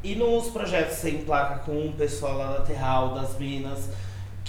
E 0.04 0.16
nos 0.16 0.50
projetos 0.50 0.96
que 0.96 1.02
você 1.02 1.10
emplaca 1.12 1.60
com 1.60 1.88
o 1.90 1.94
pessoal 1.94 2.38
lá 2.38 2.54
da 2.58 2.62
Terral, 2.62 3.14
das 3.14 3.38
Minas, 3.38 3.90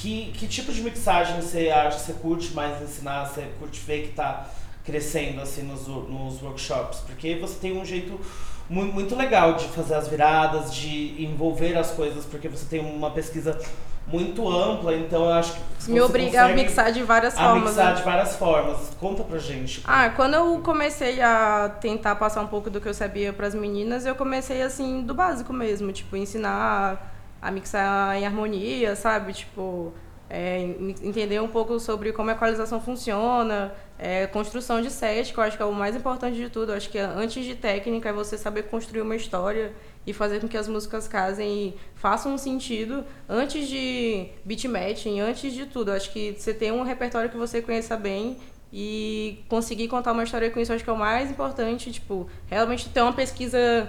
que, 0.03 0.33
que 0.33 0.47
tipo 0.49 0.73
de 0.73 0.83
mixagem 0.83 1.41
você 1.41 1.71
acha 1.71 1.97
que 1.99 2.03
você 2.07 2.13
curte 2.15 2.53
mais 2.53 2.83
ensinar, 2.83 3.25
você 3.27 3.43
curte 3.59 3.81
ver 3.81 4.03
que 4.09 4.13
tá 4.15 4.47
crescendo 4.85 5.41
assim 5.41 5.63
nos, 5.63 5.87
nos 5.87 6.43
workshops? 6.43 7.01
Porque 7.07 7.37
você 7.37 7.55
tem 7.61 7.77
um 7.79 7.85
jeito 7.85 8.21
mu- 8.69 8.85
muito 8.85 9.15
legal 9.15 9.55
de 9.55 9.65
fazer 9.69 9.95
as 9.95 10.09
viradas, 10.09 10.75
de 10.75 11.23
envolver 11.23 11.77
as 11.79 11.91
coisas, 11.93 12.25
porque 12.25 12.49
você 12.49 12.67
tem 12.67 12.81
uma 12.81 13.11
pesquisa 13.13 13.57
muito 14.05 14.49
ampla, 14.49 14.93
então 14.97 15.27
eu 15.27 15.33
acho 15.35 15.53
que 15.85 15.91
Me 15.93 16.01
obriga 16.01 16.47
a 16.47 16.49
mixar 16.49 16.91
de 16.91 17.05
várias 17.05 17.39
a 17.39 17.51
formas. 17.51 17.69
mixar 17.71 17.91
né? 17.91 17.95
de 17.95 18.03
várias 18.03 18.35
formas. 18.37 18.91
Conta 18.99 19.23
pra 19.23 19.39
gente. 19.39 19.81
Ah, 19.85 20.11
quando 20.11 20.35
eu 20.35 20.59
comecei 20.59 21.23
a 21.23 21.69
tentar 21.81 22.17
passar 22.17 22.41
um 22.41 22.49
pouco 22.49 22.69
do 22.69 22.81
que 22.81 22.89
eu 22.89 22.95
sabia 22.95 23.33
para 23.33 23.47
as 23.47 23.55
meninas, 23.55 24.05
eu 24.05 24.17
comecei 24.17 24.61
assim 24.63 25.03
do 25.03 25.15
básico 25.15 25.53
mesmo, 25.53 25.93
tipo 25.93 26.17
ensinar 26.17 27.12
a 27.43 27.51
mixar 27.51 28.16
em 28.16 28.24
harmonia, 28.24 28.97
sabe? 28.97 29.32
Tipo 29.34 29.93
é, 30.30 30.61
en- 30.62 30.95
entender 31.03 31.40
um 31.43 31.49
pouco 31.49 31.78
sobre 31.78 32.12
como 32.12 32.30
a 32.30 32.32
equalização 32.32 32.80
funciona, 32.80 33.74
é, 33.99 34.26
construção 34.28 34.80
de 34.80 34.90
set, 34.90 35.32
que 35.32 35.38
eu 35.38 35.45
acho 35.45 35.57
que 35.59 35.62
é 35.62 35.66
o 35.66 35.72
mais 35.74 35.95
importante 35.95 36.36
de 36.36 36.49
tudo. 36.49 36.72
Eu 36.72 36.76
acho 36.76 36.88
que 36.88 36.99
antes 36.99 37.45
de 37.45 37.55
técnica 37.55 38.09
é 38.09 38.12
você 38.12 38.38
saber 38.38 38.62
construir 38.64 39.03
uma 39.03 39.14
história 39.16 39.72
e 40.07 40.12
fazer 40.12 40.40
com 40.40 40.49
que 40.49 40.57
as 40.57 40.66
músicas 40.68 41.07
casem 41.07 41.68
e 41.68 41.74
façam 41.95 42.32
um 42.34 42.38
sentido 42.38 43.05
antes 43.28 43.68
de 43.68 44.28
beat 44.45 44.64
matching, 44.64 45.20
antes 45.20 45.53
de 45.53 45.66
tudo. 45.66 45.90
Eu 45.90 45.97
acho 45.97 46.11
que 46.12 46.34
você 46.38 46.55
tem 46.55 46.72
um 46.72 46.82
repertório 46.82 47.28
que 47.30 47.36
você 47.36 47.61
conheça 47.61 47.97
bem 47.97 48.38
e 48.72 49.45
conseguir 49.49 49.86
contar 49.88 50.12
uma 50.12 50.24
história 50.24 50.51
com 50.51 50.59
isso, 50.59 50.72
acho 50.72 50.82
que 50.82 50.88
é 50.88 50.93
o 50.93 50.97
mais 50.99 51.30
importante, 51.30 51.93
tipo, 51.93 52.26
realmente 52.47 52.88
ter 52.88 53.03
uma 53.03 53.12
pesquisa 53.12 53.86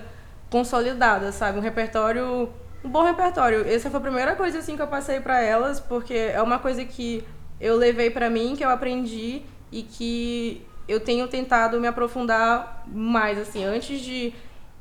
consolidada, 0.50 1.32
sabe? 1.32 1.58
Um 1.58 1.62
repertório, 1.62 2.50
um 2.84 2.90
bom 2.90 3.04
repertório. 3.04 3.68
Essa 3.68 3.90
foi 3.90 3.98
a 4.00 4.02
primeira 4.02 4.36
coisa 4.36 4.60
assim 4.60 4.76
que 4.76 4.82
eu 4.82 4.88
passei 4.88 5.20
para 5.20 5.42
elas, 5.42 5.80
porque 5.80 6.14
é 6.14 6.42
uma 6.42 6.60
coisa 6.60 6.84
que 6.84 7.24
eu 7.60 7.78
levei 7.78 8.10
para 8.10 8.30
mim, 8.30 8.56
que 8.56 8.64
eu 8.64 8.70
aprendi 8.70 9.42
e 9.72 9.84
que 9.84 10.66
eu 10.88 11.00
tenho 11.00 11.28
tentado 11.28 11.80
me 11.80 11.88
aprofundar 11.88 12.84
mais 12.88 13.38
assim, 13.38 13.64
antes 13.64 14.02
de 14.02 14.34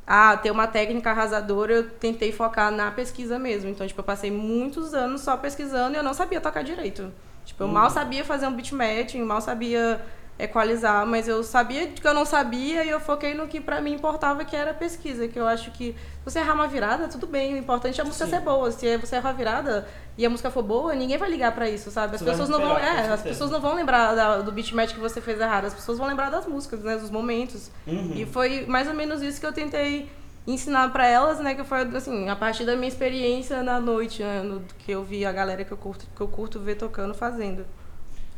ah, 0.07 0.36
ter 0.36 0.50
uma 0.50 0.66
técnica 0.66 1.11
arrasadora, 1.11 1.72
eu 1.72 1.90
tentei 1.90 2.32
focar 2.32 2.70
na 2.72 2.90
pesquisa 2.90 3.38
mesmo. 3.38 3.70
Então, 3.70 3.86
tipo, 3.86 4.00
eu 4.00 4.05
passei 4.05 4.30
muitos 4.30 4.94
anos 4.94 5.20
só 5.20 5.36
pesquisando 5.36 5.94
e 5.94 5.98
eu 5.98 6.03
não 6.03 6.12
sabia 6.12 6.40
tocar 6.40 6.62
direito. 6.62 7.12
Tipo, 7.44 7.64
eu 7.64 7.68
mal 7.68 7.88
sabia 7.90 8.24
fazer 8.24 8.46
um 8.46 8.53
beat 8.53 8.72
matching, 8.72 9.22
mal 9.22 9.40
sabia 9.40 10.00
equalizar, 10.39 11.07
mas 11.07 11.28
eu 11.28 11.43
sabia 11.45 11.87
que 11.89 12.07
eu 12.07 12.14
não 12.14 12.24
sabia 12.24 12.85
e 12.85 12.89
eu 12.91 12.99
foquei 12.99 13.35
no 13.35 13.47
que 13.47 13.61
pra 13.61 13.80
mim 13.80 13.93
importava, 13.95 14.45
que 14.45 14.57
era 14.57 14.72
a 14.72 14.74
pesquisa. 14.74 15.28
Que 15.28 15.39
eu 15.39 15.47
acho 15.47 15.70
que 15.70 15.93
se 15.93 16.24
você 16.24 16.39
errar 16.41 16.55
uma 16.55 16.66
virada, 16.66 17.07
tudo 17.09 17.26
bem. 17.26 17.55
O 17.55 17.57
importante 17.57 18.01
é 18.01 18.03
a 18.03 18.07
música 18.07 18.24
Sim. 18.24 18.30
ser 18.33 18.41
boa. 18.41 18.70
Se 18.70 18.97
você 18.97 19.16
errar 19.16 19.30
a 19.30 19.33
virada 19.33 19.87
e 20.18 20.26
a 20.26 20.30
música 20.30 20.51
for 20.51 20.62
boa, 20.62 20.95
ninguém 20.95 21.16
vai 21.18 21.30
ligar 21.30 21.53
pra 21.53 21.68
isso, 21.68 21.91
sabe? 21.91 22.16
As 22.16 22.20
Você 22.22 22.30
pessoas 22.30 22.49
não 22.49 22.61
vão. 22.61 22.76
É, 22.78 23.09
as 23.12 23.22
pessoas 23.22 23.51
não 23.51 23.61
vão 23.61 23.74
lembrar 23.74 24.14
da- 24.14 24.39
do 24.39 24.51
beat 24.51 24.72
match 24.72 24.95
que 24.95 25.01
você 25.01 25.20
fez 25.20 25.41
errado. 25.41 25.66
As 25.66 25.74
pessoas 25.74 25.99
vão 25.99 26.07
lembrar 26.09 26.30
das 26.30 26.47
músicas, 26.47 26.80
né? 26.80 26.97
Dos 26.97 27.11
momentos. 27.11 27.70
Uhum. 27.87 28.12
E 28.14 28.26
foi 28.26 28.66
mais 28.66 28.89
ou 28.89 28.95
menos 28.95 29.22
isso 29.22 29.39
que 29.41 29.47
eu 29.47 29.53
tentei 29.53 30.11
ensinar 30.45 30.89
pra 30.93 31.07
elas, 31.07 31.39
né? 31.39 31.55
Que 31.55 31.62
foi 31.62 31.83
assim, 31.97 32.28
a 32.28 32.35
partir 32.35 32.64
da 32.64 32.74
minha 32.74 32.89
experiência 32.89 33.62
na 33.62 33.78
noite, 33.78 34.22
né? 34.22 34.43
No, 34.43 34.61
que 34.78 34.91
eu 34.91 35.05
vi 35.05 35.24
a 35.24 35.30
galera 35.30 35.64
que 35.64 35.70
eu 35.72 35.76
curto, 35.78 36.05
que 36.16 36.20
eu 36.20 36.26
curto 36.26 36.59
ver 36.59 36.74
tocando 36.74 37.14
fazendo. 37.14 37.64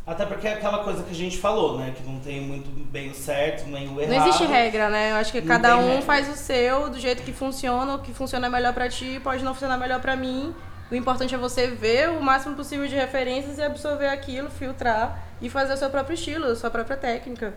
Até 0.07 0.27
porque 0.27 0.47
é 0.47 0.53
aquela 0.53 0.85
coisa 0.85 1.03
que 1.03 1.11
a 1.13 1.15
gente 1.15 1.39
falou, 1.39 1.79
né? 1.79 1.95
Que 1.97 2.03
não 2.03 2.21
tem 2.21 2.41
muito 2.43 2.69
bem 2.91 3.11
o 3.11 3.15
certo, 3.15 3.67
nem 3.69 3.89
o 3.89 3.99
errado. 4.01 4.15
Não 4.19 4.27
existe 4.29 4.45
regra, 4.45 4.91
né? 4.91 5.13
Eu 5.13 5.17
acho 5.17 5.33
que 5.33 5.41
Não 5.41 5.49
cada 5.49 5.79
um 5.79 5.87
regra. 5.89 6.03
faz 6.03 6.29
o 6.29 6.37
seu 6.37 6.91
do 6.91 6.99
jeito 7.01 7.23
que 7.23 7.33
funciona, 7.33 7.95
o 7.95 7.99
que 8.01 8.13
funciona 8.13 8.51
melhor 8.51 8.75
pra 8.75 8.89
ti 8.89 9.19
pode 9.25 9.43
não 9.43 9.55
funcionar 9.55 9.79
melhor 9.79 10.01
pra 10.01 10.15
mim. 10.15 10.55
O 10.91 10.95
importante 10.95 11.35
é 11.35 11.39
você 11.39 11.69
ver 11.69 12.11
o 12.11 12.23
máximo 12.23 12.55
possível 12.55 12.87
de 12.87 12.95
referências 12.95 13.57
e 13.57 13.63
absorver 13.63 14.09
aquilo, 14.09 14.51
filtrar 14.51 15.25
e 15.41 15.49
fazer 15.49 15.73
o 15.73 15.77
seu 15.79 15.89
próprio 15.89 16.15
estilo, 16.15 16.47
a 16.49 16.55
sua 16.57 16.69
própria 16.71 16.99
técnica. 16.99 17.55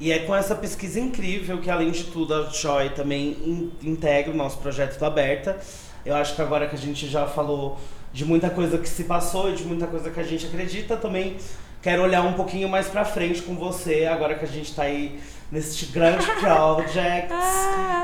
E 0.00 0.10
é 0.10 0.18
com 0.18 0.34
essa 0.34 0.56
pesquisa 0.56 0.98
incrível 0.98 1.58
que, 1.60 1.70
além 1.70 1.92
de 1.92 2.02
tudo, 2.04 2.34
a 2.34 2.50
Joy 2.50 2.90
também 2.90 3.28
in- 3.44 3.72
integra 3.80 4.32
o 4.32 4.36
nosso 4.36 4.58
projeto 4.58 4.98
do 4.98 5.04
Aberta. 5.04 5.56
Eu 6.04 6.16
acho 6.16 6.34
que 6.34 6.42
agora 6.42 6.66
que 6.66 6.74
a 6.74 6.78
gente 6.78 7.06
já 7.08 7.26
falou 7.26 7.78
de 8.14 8.24
muita 8.24 8.48
coisa 8.48 8.78
que 8.78 8.88
se 8.88 9.04
passou 9.04 9.50
e 9.50 9.56
de 9.56 9.64
muita 9.64 9.88
coisa 9.88 10.08
que 10.08 10.20
a 10.20 10.22
gente 10.22 10.46
acredita, 10.46 10.96
também 10.96 11.36
quero 11.82 12.00
olhar 12.00 12.22
um 12.22 12.34
pouquinho 12.34 12.68
mais 12.68 12.86
pra 12.86 13.04
frente 13.04 13.42
com 13.42 13.56
você, 13.56 14.06
agora 14.06 14.36
que 14.36 14.44
a 14.44 14.48
gente 14.48 14.72
tá 14.72 14.84
aí 14.84 15.18
nesse 15.50 15.86
grande 15.86 16.24
project 16.40 17.34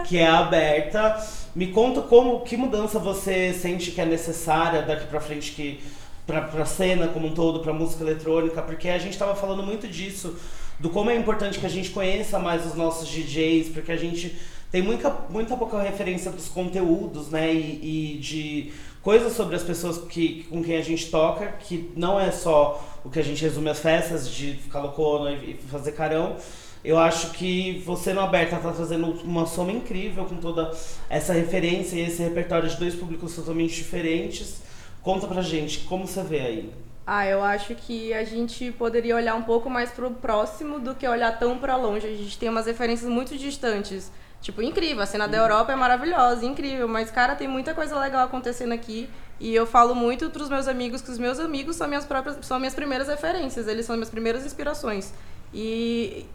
que 0.09 0.19
é 0.19 0.27
Aberta. 0.27 1.17
Me 1.55 1.69
conta 1.69 2.03
como, 2.03 2.41
que 2.41 2.57
mudança 2.57 2.99
você 2.99 3.55
sente 3.55 3.93
que 3.93 4.01
é 4.01 4.05
necessária 4.05 4.83
daqui 4.83 5.07
pra 5.07 5.21
frente 5.21 5.53
que 5.53 5.81
pra, 6.27 6.43
pra 6.43 6.65
cena 6.65 7.07
como 7.07 7.29
um 7.29 7.35
todo, 7.35 7.61
pra 7.61 7.73
música 7.73 8.03
eletrônica, 8.03 8.61
porque 8.63 8.89
a 8.89 8.99
gente 8.99 9.17
tava 9.17 9.37
falando 9.37 9.63
muito 9.63 9.87
disso, 9.87 10.37
do 10.79 10.91
como 10.91 11.09
é 11.09 11.17
importante 11.17 11.61
que 11.61 11.67
a 11.67 11.71
gente 11.71 11.91
conheça 11.91 12.39
mais 12.39 12.67
os 12.67 12.75
nossos 12.75 13.09
DJs, 13.09 13.69
porque 13.69 13.93
a 13.93 13.97
gente 13.97 14.37
tem 14.71 14.83
muita, 14.83 15.11
muita 15.29 15.57
pouca 15.57 15.81
referência 15.81 16.31
dos 16.31 16.49
conteúdos, 16.49 17.31
né, 17.31 17.53
e, 17.53 18.15
e 18.15 18.19
de 18.19 18.73
coisas 19.03 19.33
sobre 19.33 19.57
as 19.57 19.63
pessoas 19.63 19.99
que, 19.99 20.45
com 20.51 20.63
quem 20.63 20.77
a 20.77 20.83
gente 20.83 21.11
toca, 21.11 21.47
que 21.59 21.91
não 21.97 22.19
é 22.19 22.31
só 22.31 22.85
o 23.05 23.11
que 23.11 23.19
a 23.19 23.25
gente 23.25 23.43
resume 23.43 23.71
as 23.71 23.79
festas, 23.79 24.29
de 24.29 24.55
ficar 24.55 24.81
loucona 24.81 25.33
e 25.33 25.55
fazer 25.71 25.93
carão, 25.93 26.37
eu 26.83 26.99
acho 26.99 27.33
que 27.33 27.83
você 27.85 28.13
no 28.13 28.21
Aberta 28.21 28.57
tá 28.57 28.73
trazendo 28.73 29.07
uma 29.23 29.47
soma 29.47 29.71
incrível 29.71 30.25
com 30.25 30.37
toda 30.37 30.71
essa 31.11 31.33
referência 31.33 31.97
e 31.97 32.01
esse 32.01 32.23
repertório 32.23 32.69
de 32.69 32.77
dois 32.77 32.95
públicos 32.95 33.35
totalmente 33.35 33.75
diferentes. 33.75 34.63
Conta 35.03 35.27
pra 35.27 35.43
gente, 35.43 35.81
como 35.81 36.07
você 36.07 36.23
vê 36.23 36.41
aí? 36.41 36.73
Ah, 37.07 37.27
eu 37.27 37.43
acho 37.43 37.75
que 37.75 38.15
a 38.15 38.25
gente 38.25 38.71
poderia 38.73 39.17
olhar 39.17 39.35
um 39.35 39.43
pouco 39.43 39.69
mais 39.69 39.91
pro 39.91 40.11
próximo 40.11 40.79
do 40.79 40.95
que 40.95 41.07
olhar 41.07 41.39
tão 41.39 41.59
pra 41.59 41.77
longe. 41.77 42.07
A 42.07 42.11
gente 42.11 42.39
tem 42.39 42.49
umas 42.49 42.67
referências 42.67 43.11
muito 43.11 43.37
distantes. 43.37 44.11
Tipo, 44.41 44.63
incrível. 44.63 45.03
A 45.03 45.07
cena 45.07 45.29
da 45.29 45.37
Europa 45.37 45.73
é 45.73 45.77
maravilhosa, 45.77 46.45
incrível. 46.47 46.89
Mas, 46.89 47.11
cara, 47.11 47.35
tem 47.35 47.47
muita 47.47 47.75
coisa 47.75 47.99
legal 47.99 48.25
acontecendo 48.25 48.73
aqui. 48.73 49.09
E 49.39 49.55
eu 49.55 49.67
falo 49.67 49.95
muito 49.95 50.29
pros 50.31 50.49
meus 50.49 50.69
amigos 50.69 51.01
que 51.01 51.11
os 51.11 51.19
meus 51.19 51.39
amigos 51.41 51.77
são 51.77 51.89
minhas 51.89 52.05
próprias, 52.05 52.39
são 52.43 52.59
minhas 52.59 52.75
primeiras 52.75 53.09
referências, 53.09 53.67
eles 53.67 53.87
são 53.87 53.97
minhas 53.97 54.11
primeiras 54.11 54.45
inspirações. 54.45 55.15
E 55.53 56.27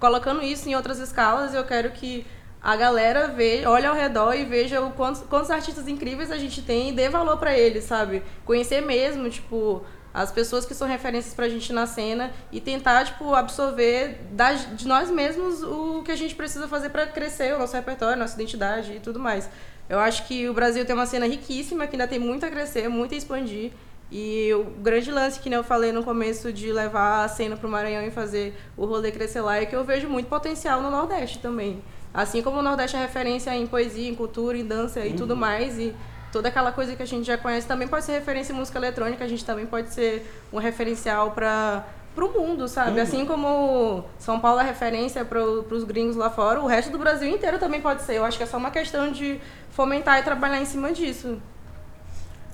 colocando 0.00 0.42
isso 0.42 0.68
em 0.68 0.74
outras 0.74 0.98
escalas, 0.98 1.52
eu 1.52 1.64
quero 1.64 1.90
que 1.90 2.26
a 2.62 2.74
galera 2.74 3.28
veja, 3.28 3.70
olhe 3.70 3.86
ao 3.86 3.94
redor 3.94 4.34
e 4.34 4.44
veja 4.44 4.80
o 4.80 4.90
quantos, 4.92 5.22
quantos 5.22 5.50
artistas 5.50 5.86
incríveis 5.86 6.30
a 6.30 6.38
gente 6.38 6.62
tem 6.62 6.88
e 6.88 6.92
dê 6.92 7.08
valor 7.08 7.36
para 7.36 7.56
eles, 7.56 7.84
sabe? 7.84 8.22
Conhecer 8.44 8.80
mesmo, 8.80 9.28
tipo, 9.28 9.84
as 10.16 10.32
pessoas 10.32 10.64
que 10.64 10.74
são 10.74 10.88
referências 10.88 11.34
pra 11.34 11.46
gente 11.46 11.74
na 11.74 11.86
cena 11.86 12.32
e 12.50 12.58
tentar, 12.58 13.04
tipo, 13.04 13.34
absorver 13.34 14.18
da, 14.32 14.54
de 14.54 14.88
nós 14.88 15.10
mesmos 15.10 15.62
o 15.62 16.02
que 16.02 16.10
a 16.10 16.16
gente 16.16 16.34
precisa 16.34 16.66
fazer 16.66 16.88
para 16.88 17.06
crescer 17.06 17.54
o 17.54 17.58
nosso 17.58 17.76
repertório, 17.76 18.14
a 18.14 18.16
nossa 18.16 18.34
identidade 18.34 18.94
e 18.94 18.98
tudo 18.98 19.20
mais. 19.20 19.46
Eu 19.90 19.98
acho 19.98 20.26
que 20.26 20.48
o 20.48 20.54
Brasil 20.54 20.86
tem 20.86 20.94
uma 20.94 21.04
cena 21.04 21.26
riquíssima, 21.26 21.86
que 21.86 21.96
ainda 21.96 22.08
tem 22.08 22.18
muito 22.18 22.46
a 22.46 22.48
crescer, 22.48 22.88
muito 22.88 23.12
a 23.14 23.18
expandir. 23.18 23.72
E 24.10 24.54
o 24.54 24.64
grande 24.80 25.12
lance 25.12 25.38
que 25.38 25.52
eu 25.52 25.62
falei 25.62 25.92
no 25.92 26.02
começo 26.02 26.50
de 26.50 26.72
levar 26.72 27.22
a 27.22 27.28
cena 27.28 27.54
para 27.54 27.66
o 27.66 27.70
Maranhão 27.70 28.02
e 28.02 28.10
fazer 28.10 28.54
o 28.74 28.86
rolê 28.86 29.12
crescer 29.12 29.42
lá 29.42 29.58
é 29.58 29.66
que 29.66 29.76
eu 29.76 29.84
vejo 29.84 30.08
muito 30.08 30.30
potencial 30.30 30.80
no 30.80 30.90
Nordeste 30.90 31.40
também. 31.40 31.82
Assim 32.14 32.40
como 32.40 32.60
o 32.60 32.62
Nordeste 32.62 32.96
é 32.96 33.00
referência 33.00 33.54
em 33.54 33.66
poesia, 33.66 34.08
em 34.08 34.14
cultura, 34.14 34.56
em 34.56 34.64
dança 34.64 35.04
e 35.04 35.10
uhum. 35.10 35.16
tudo 35.16 35.36
mais. 35.36 35.78
E 35.78 35.94
toda 36.32 36.48
aquela 36.48 36.72
coisa 36.72 36.94
que 36.94 37.02
a 37.02 37.06
gente 37.06 37.26
já 37.26 37.38
conhece 37.38 37.66
também 37.66 37.88
pode 37.88 38.04
ser 38.04 38.12
referência 38.12 38.52
em 38.52 38.56
música 38.56 38.78
eletrônica, 38.78 39.24
a 39.24 39.28
gente 39.28 39.44
também 39.44 39.66
pode 39.66 39.92
ser 39.92 40.30
um 40.52 40.58
referencial 40.58 41.30
para 41.32 41.84
pro 42.16 42.32
mundo, 42.32 42.66
sabe? 42.66 42.92
Uhum. 42.92 43.02
Assim 43.02 43.26
como 43.26 44.04
São 44.18 44.40
Paulo 44.40 44.58
é 44.60 44.64
referência 44.64 45.22
para 45.22 45.42
os 45.42 45.84
gringos 45.84 46.16
lá 46.16 46.30
fora, 46.30 46.60
o 46.62 46.66
resto 46.66 46.90
do 46.90 46.98
Brasil 46.98 47.28
inteiro 47.28 47.58
também 47.58 47.80
pode 47.80 48.02
ser. 48.02 48.14
Eu 48.14 48.24
acho 48.24 48.38
que 48.38 48.42
é 48.42 48.46
só 48.46 48.56
uma 48.56 48.70
questão 48.70 49.12
de 49.12 49.38
fomentar 49.70 50.18
e 50.18 50.22
trabalhar 50.22 50.60
em 50.60 50.64
cima 50.64 50.92
disso. 50.92 51.36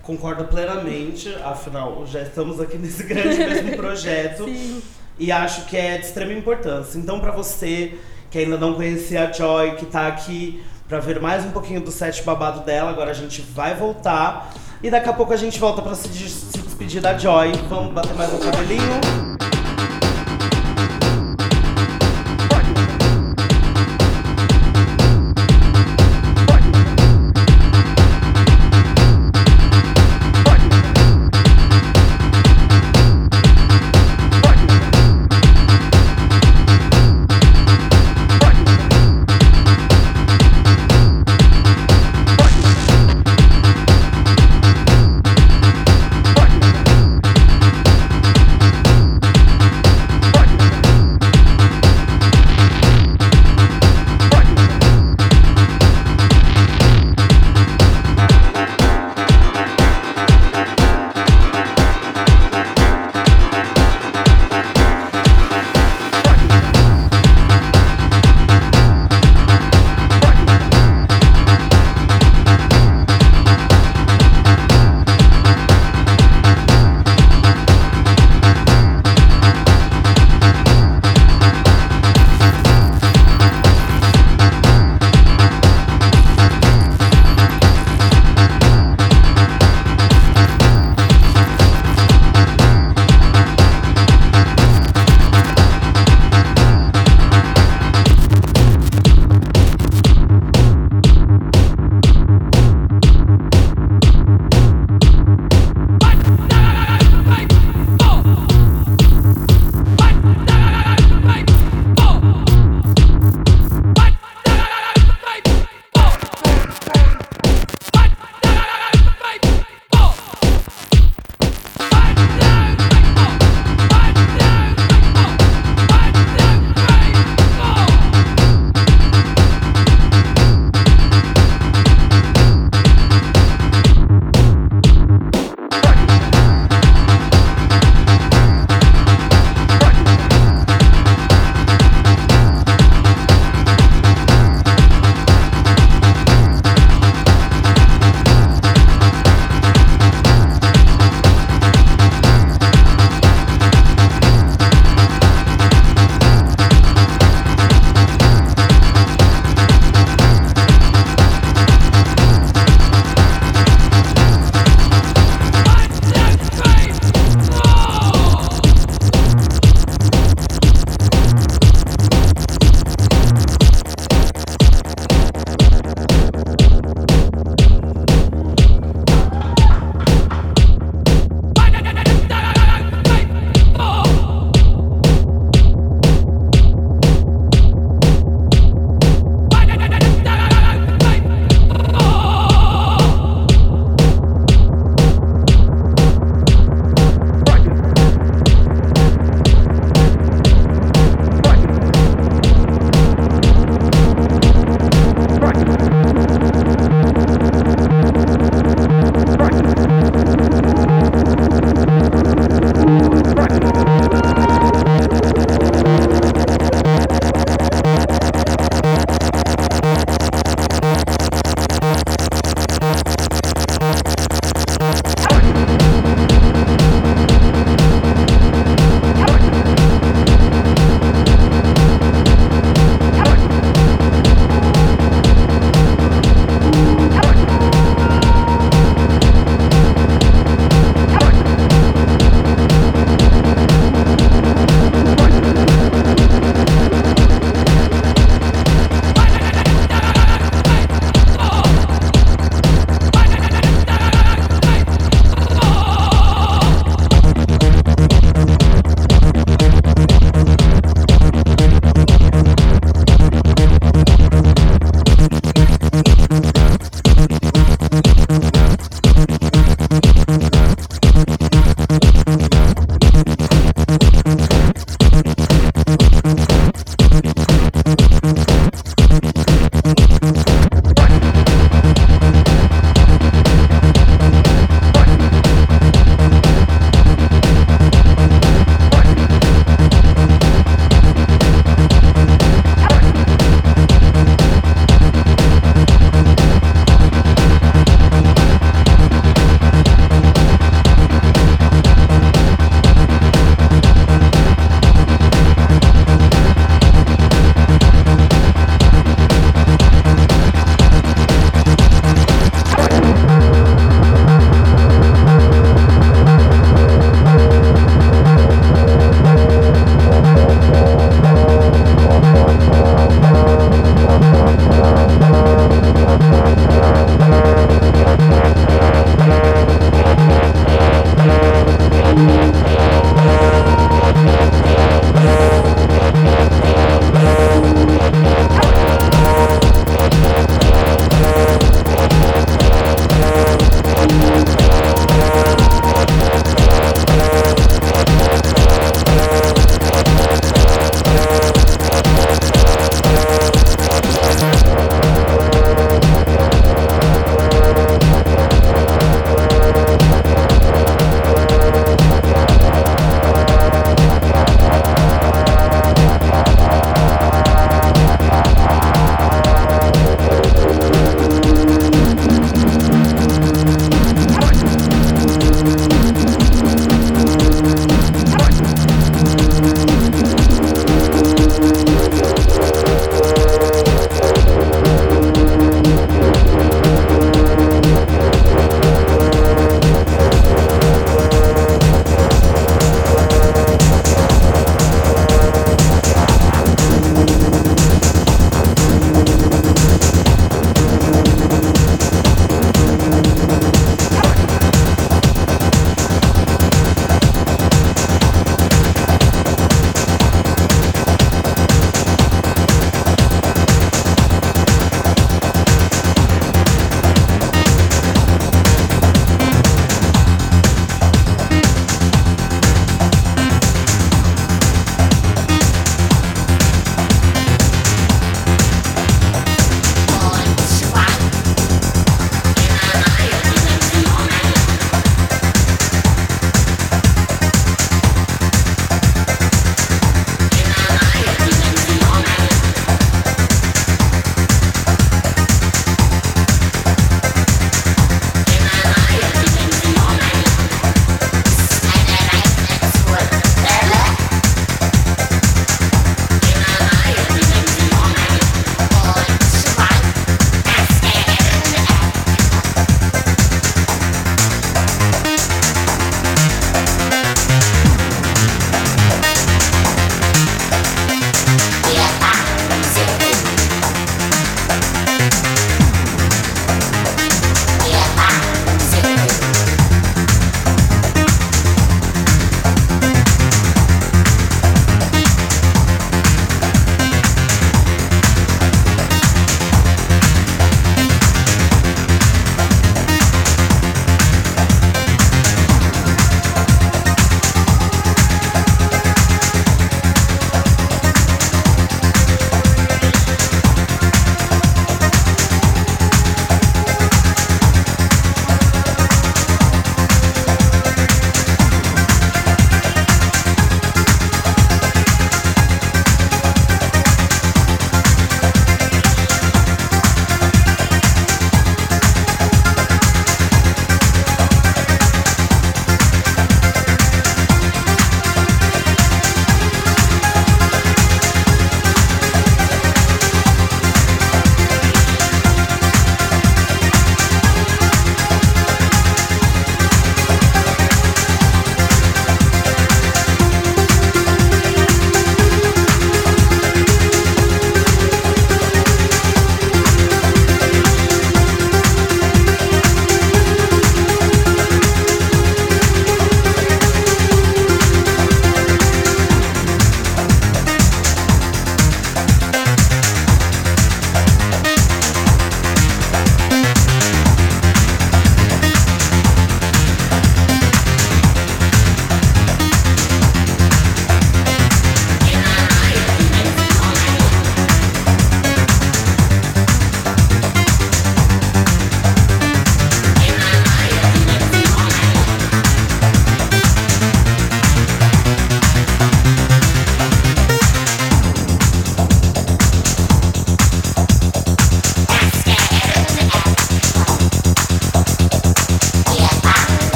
Concordo 0.00 0.44
plenamente, 0.44 1.34
afinal, 1.44 2.06
já 2.06 2.22
estamos 2.22 2.60
aqui 2.60 2.78
nesse 2.78 3.02
grande 3.02 3.36
mesmo 3.44 3.76
projeto. 3.76 4.44
Sim. 4.44 4.80
E 5.18 5.32
acho 5.32 5.66
que 5.66 5.76
é 5.76 5.98
de 5.98 6.06
extrema 6.06 6.32
importância. 6.32 6.96
Então, 6.96 7.18
para 7.18 7.32
você 7.32 7.98
que 8.30 8.38
ainda 8.38 8.56
não 8.56 8.74
conhecia 8.74 9.28
a 9.28 9.32
Joy, 9.32 9.72
que 9.72 9.84
está 9.84 10.06
aqui 10.06 10.62
para 10.88 10.98
ver 11.00 11.20
mais 11.20 11.44
um 11.44 11.50
pouquinho 11.50 11.80
do 11.80 11.90
set 11.90 12.22
babado 12.22 12.60
dela, 12.60 12.90
agora 12.90 13.10
a 13.10 13.14
gente 13.14 13.42
vai 13.42 13.74
voltar. 13.74 14.52
E 14.82 14.90
daqui 14.90 15.08
a 15.08 15.12
pouco 15.12 15.32
a 15.32 15.36
gente 15.36 15.58
volta 15.58 15.82
para 15.82 15.94
se, 15.94 16.08
se 16.08 16.58
despedir 16.58 17.02
da 17.02 17.16
Joy. 17.16 17.52
Vamos 17.68 17.92
bater 17.92 18.14
mais 18.14 18.32
um 18.32 18.38
cabelinho. 18.38 19.47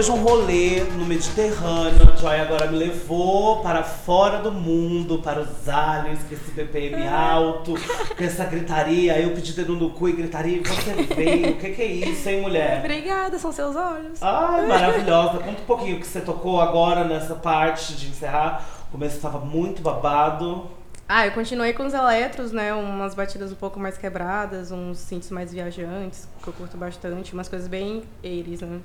Depois 0.00 0.06
de 0.06 0.12
um 0.12 0.22
rolê 0.22 0.80
no 0.96 1.04
Mediterrâneo, 1.04 2.10
a 2.10 2.16
Joy 2.16 2.40
agora 2.40 2.66
me 2.68 2.78
levou 2.78 3.60
para 3.60 3.82
fora 3.82 4.38
do 4.38 4.50
mundo, 4.50 5.18
para 5.18 5.40
os 5.40 5.68
aliens, 5.68 6.20
com 6.22 6.34
esse 6.34 6.50
BPM 6.52 7.06
alto, 7.06 7.74
com 8.16 8.24
essa 8.24 8.46
gritaria. 8.46 9.20
Eu 9.20 9.34
pedi 9.34 9.52
dedo 9.52 9.76
no 9.76 9.90
cu 9.90 10.08
e 10.08 10.12
gritaria, 10.12 10.62
você 10.62 10.94
veio. 11.14 11.50
O 11.50 11.58
que, 11.58 11.72
que 11.72 11.82
é 11.82 11.86
isso, 11.86 12.26
hein, 12.30 12.40
mulher? 12.40 12.78
Obrigada, 12.78 13.38
são 13.38 13.52
seus 13.52 13.76
olhos. 13.76 14.22
Ai, 14.22 14.66
maravilhosa. 14.66 15.38
Conta 15.38 15.60
um 15.60 15.66
pouquinho 15.66 15.96
o 15.98 16.00
que 16.00 16.06
você 16.06 16.22
tocou 16.22 16.62
agora 16.62 17.04
nessa 17.04 17.34
parte 17.34 17.94
de 17.94 18.08
encerrar. 18.08 18.64
O 18.88 18.92
começo 18.92 19.16
estava 19.16 19.38
muito 19.38 19.82
babado. 19.82 20.66
Ah, 21.06 21.26
eu 21.26 21.32
continuei 21.32 21.74
com 21.74 21.84
os 21.84 21.92
eletros, 21.92 22.52
né? 22.52 22.72
Umas 22.72 23.14
batidas 23.14 23.52
um 23.52 23.56
pouco 23.56 23.78
mais 23.78 23.98
quebradas, 23.98 24.70
uns 24.70 24.96
synths 24.96 25.30
mais 25.30 25.52
viajantes, 25.52 26.26
que 26.42 26.48
eu 26.48 26.54
curto 26.54 26.78
bastante, 26.78 27.34
umas 27.34 27.50
coisas 27.50 27.68
bem 27.68 28.02
eiris, 28.22 28.62
né? 28.62 28.80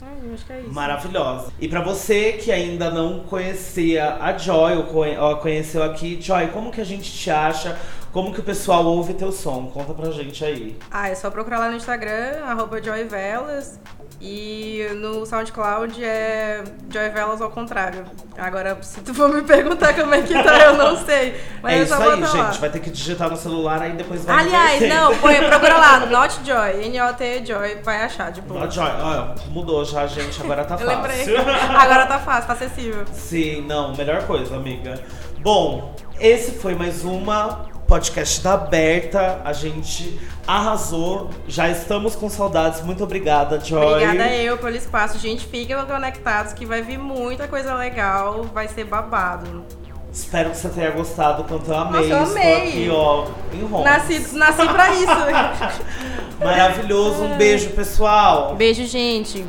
Ai, 0.00 0.16
eu 0.24 0.34
acho 0.34 0.46
que 0.46 0.52
é 0.52 0.60
isso. 0.60 0.72
Maravilhosa. 0.72 1.52
E 1.60 1.68
pra 1.68 1.80
você 1.80 2.32
que 2.34 2.52
ainda 2.52 2.90
não 2.90 3.20
conhecia 3.20 4.16
a 4.20 4.36
Joy, 4.36 4.76
ou 4.76 5.36
conheceu 5.36 5.82
aqui, 5.82 6.18
Joy, 6.20 6.48
como 6.48 6.70
que 6.70 6.80
a 6.80 6.84
gente 6.84 7.10
te 7.12 7.30
acha? 7.30 7.78
Como 8.12 8.32
que 8.32 8.40
o 8.40 8.42
pessoal 8.42 8.84
ouve 8.86 9.12
teu 9.14 9.30
som? 9.30 9.66
Conta 9.66 9.92
pra 9.92 10.10
gente 10.10 10.44
aí. 10.44 10.76
Ah, 10.90 11.08
é 11.08 11.14
só 11.14 11.30
procurar 11.30 11.58
lá 11.58 11.68
no 11.68 11.76
Instagram, 11.76 12.42
arroba 12.44 12.82
joyvelas. 12.82 13.78
E 14.20 14.84
no 14.96 15.24
SoundCloud 15.24 16.02
é 16.04 16.64
joyvelas 16.90 17.40
ao 17.40 17.50
contrário. 17.50 18.04
Agora, 18.36 18.76
se 18.82 19.00
tu 19.00 19.14
for 19.14 19.32
me 19.32 19.42
perguntar 19.42 19.94
como 19.94 20.12
é 20.12 20.22
que 20.22 20.34
tá, 20.34 20.58
eu 20.58 20.76
não 20.76 20.96
sei. 21.04 21.40
Mas 21.62 21.72
é 21.72 21.78
é 21.78 21.82
isso 21.84 21.94
só 21.96 22.10
aí, 22.10 22.20
lá. 22.20 22.26
gente. 22.26 22.58
Vai 22.58 22.70
ter 22.70 22.80
que 22.80 22.90
digitar 22.90 23.30
no 23.30 23.36
celular 23.36 23.80
aí 23.80 23.92
depois 23.92 24.24
vai 24.24 24.40
Aliás, 24.40 24.88
não, 24.88 25.16
põe, 25.18 25.36
procura 25.46 25.78
lá, 25.78 26.06
Not 26.06 26.40
Joy, 26.44 26.86
N-O-T 26.86 27.46
Joy, 27.46 27.76
vai 27.84 28.02
achar, 28.02 28.32
tipo. 28.32 28.54
Ó, 28.54 28.68
Joy, 28.68 28.90
ó, 29.00 29.34
mudou 29.50 29.84
já, 29.84 30.04
gente. 30.08 30.40
Agora 30.42 30.64
tá 30.64 30.74
Eu 30.82 30.86
fácil. 30.90 31.34
lembrei. 31.34 31.36
Agora 31.76 32.06
tá 32.06 32.18
fácil, 32.18 32.46
tá 32.48 32.52
acessível. 32.54 33.04
Sim, 33.12 33.62
não, 33.68 33.94
melhor 33.94 34.24
coisa, 34.26 34.56
amiga. 34.56 35.00
Bom, 35.38 35.94
esse 36.18 36.52
foi 36.58 36.74
mais 36.74 37.04
uma 37.04 37.66
podcast 37.88 38.42
da 38.42 38.52
Aberta. 38.52 39.40
A 39.44 39.52
gente 39.54 40.20
arrasou. 40.46 41.30
Já 41.48 41.68
estamos 41.70 42.14
com 42.14 42.28
saudades. 42.28 42.82
Muito 42.82 43.02
obrigada, 43.02 43.58
Joy. 43.58 44.04
Obrigada 44.04 44.30
eu 44.34 44.58
pelo 44.58 44.76
espaço. 44.76 45.18
Gente, 45.18 45.46
fiquem 45.46 45.74
conectados 45.86 46.52
que 46.52 46.66
vai 46.66 46.82
vir 46.82 46.98
muita 46.98 47.48
coisa 47.48 47.74
legal, 47.74 48.44
vai 48.52 48.68
ser 48.68 48.84
babado. 48.84 49.64
Espero 50.12 50.50
que 50.50 50.56
você 50.56 50.68
tenha 50.68 50.90
gostado 50.90 51.44
quanto 51.44 51.70
eu 51.70 51.78
amei. 51.78 52.08
Nossa, 52.08 52.12
eu 52.12 52.22
Estou 52.24 52.42
amei. 52.42 52.68
aqui, 52.68 52.88
ó, 52.90 53.26
em 53.52 53.62
Roma. 53.66 53.84
Nasci, 53.84 54.36
nasci 54.36 54.68
pra 54.68 54.94
isso. 54.94 55.82
Maravilhoso. 56.40 57.22
Um 57.24 57.36
beijo, 57.36 57.70
pessoal. 57.70 58.54
Beijo, 58.54 58.86
gente. 58.86 59.44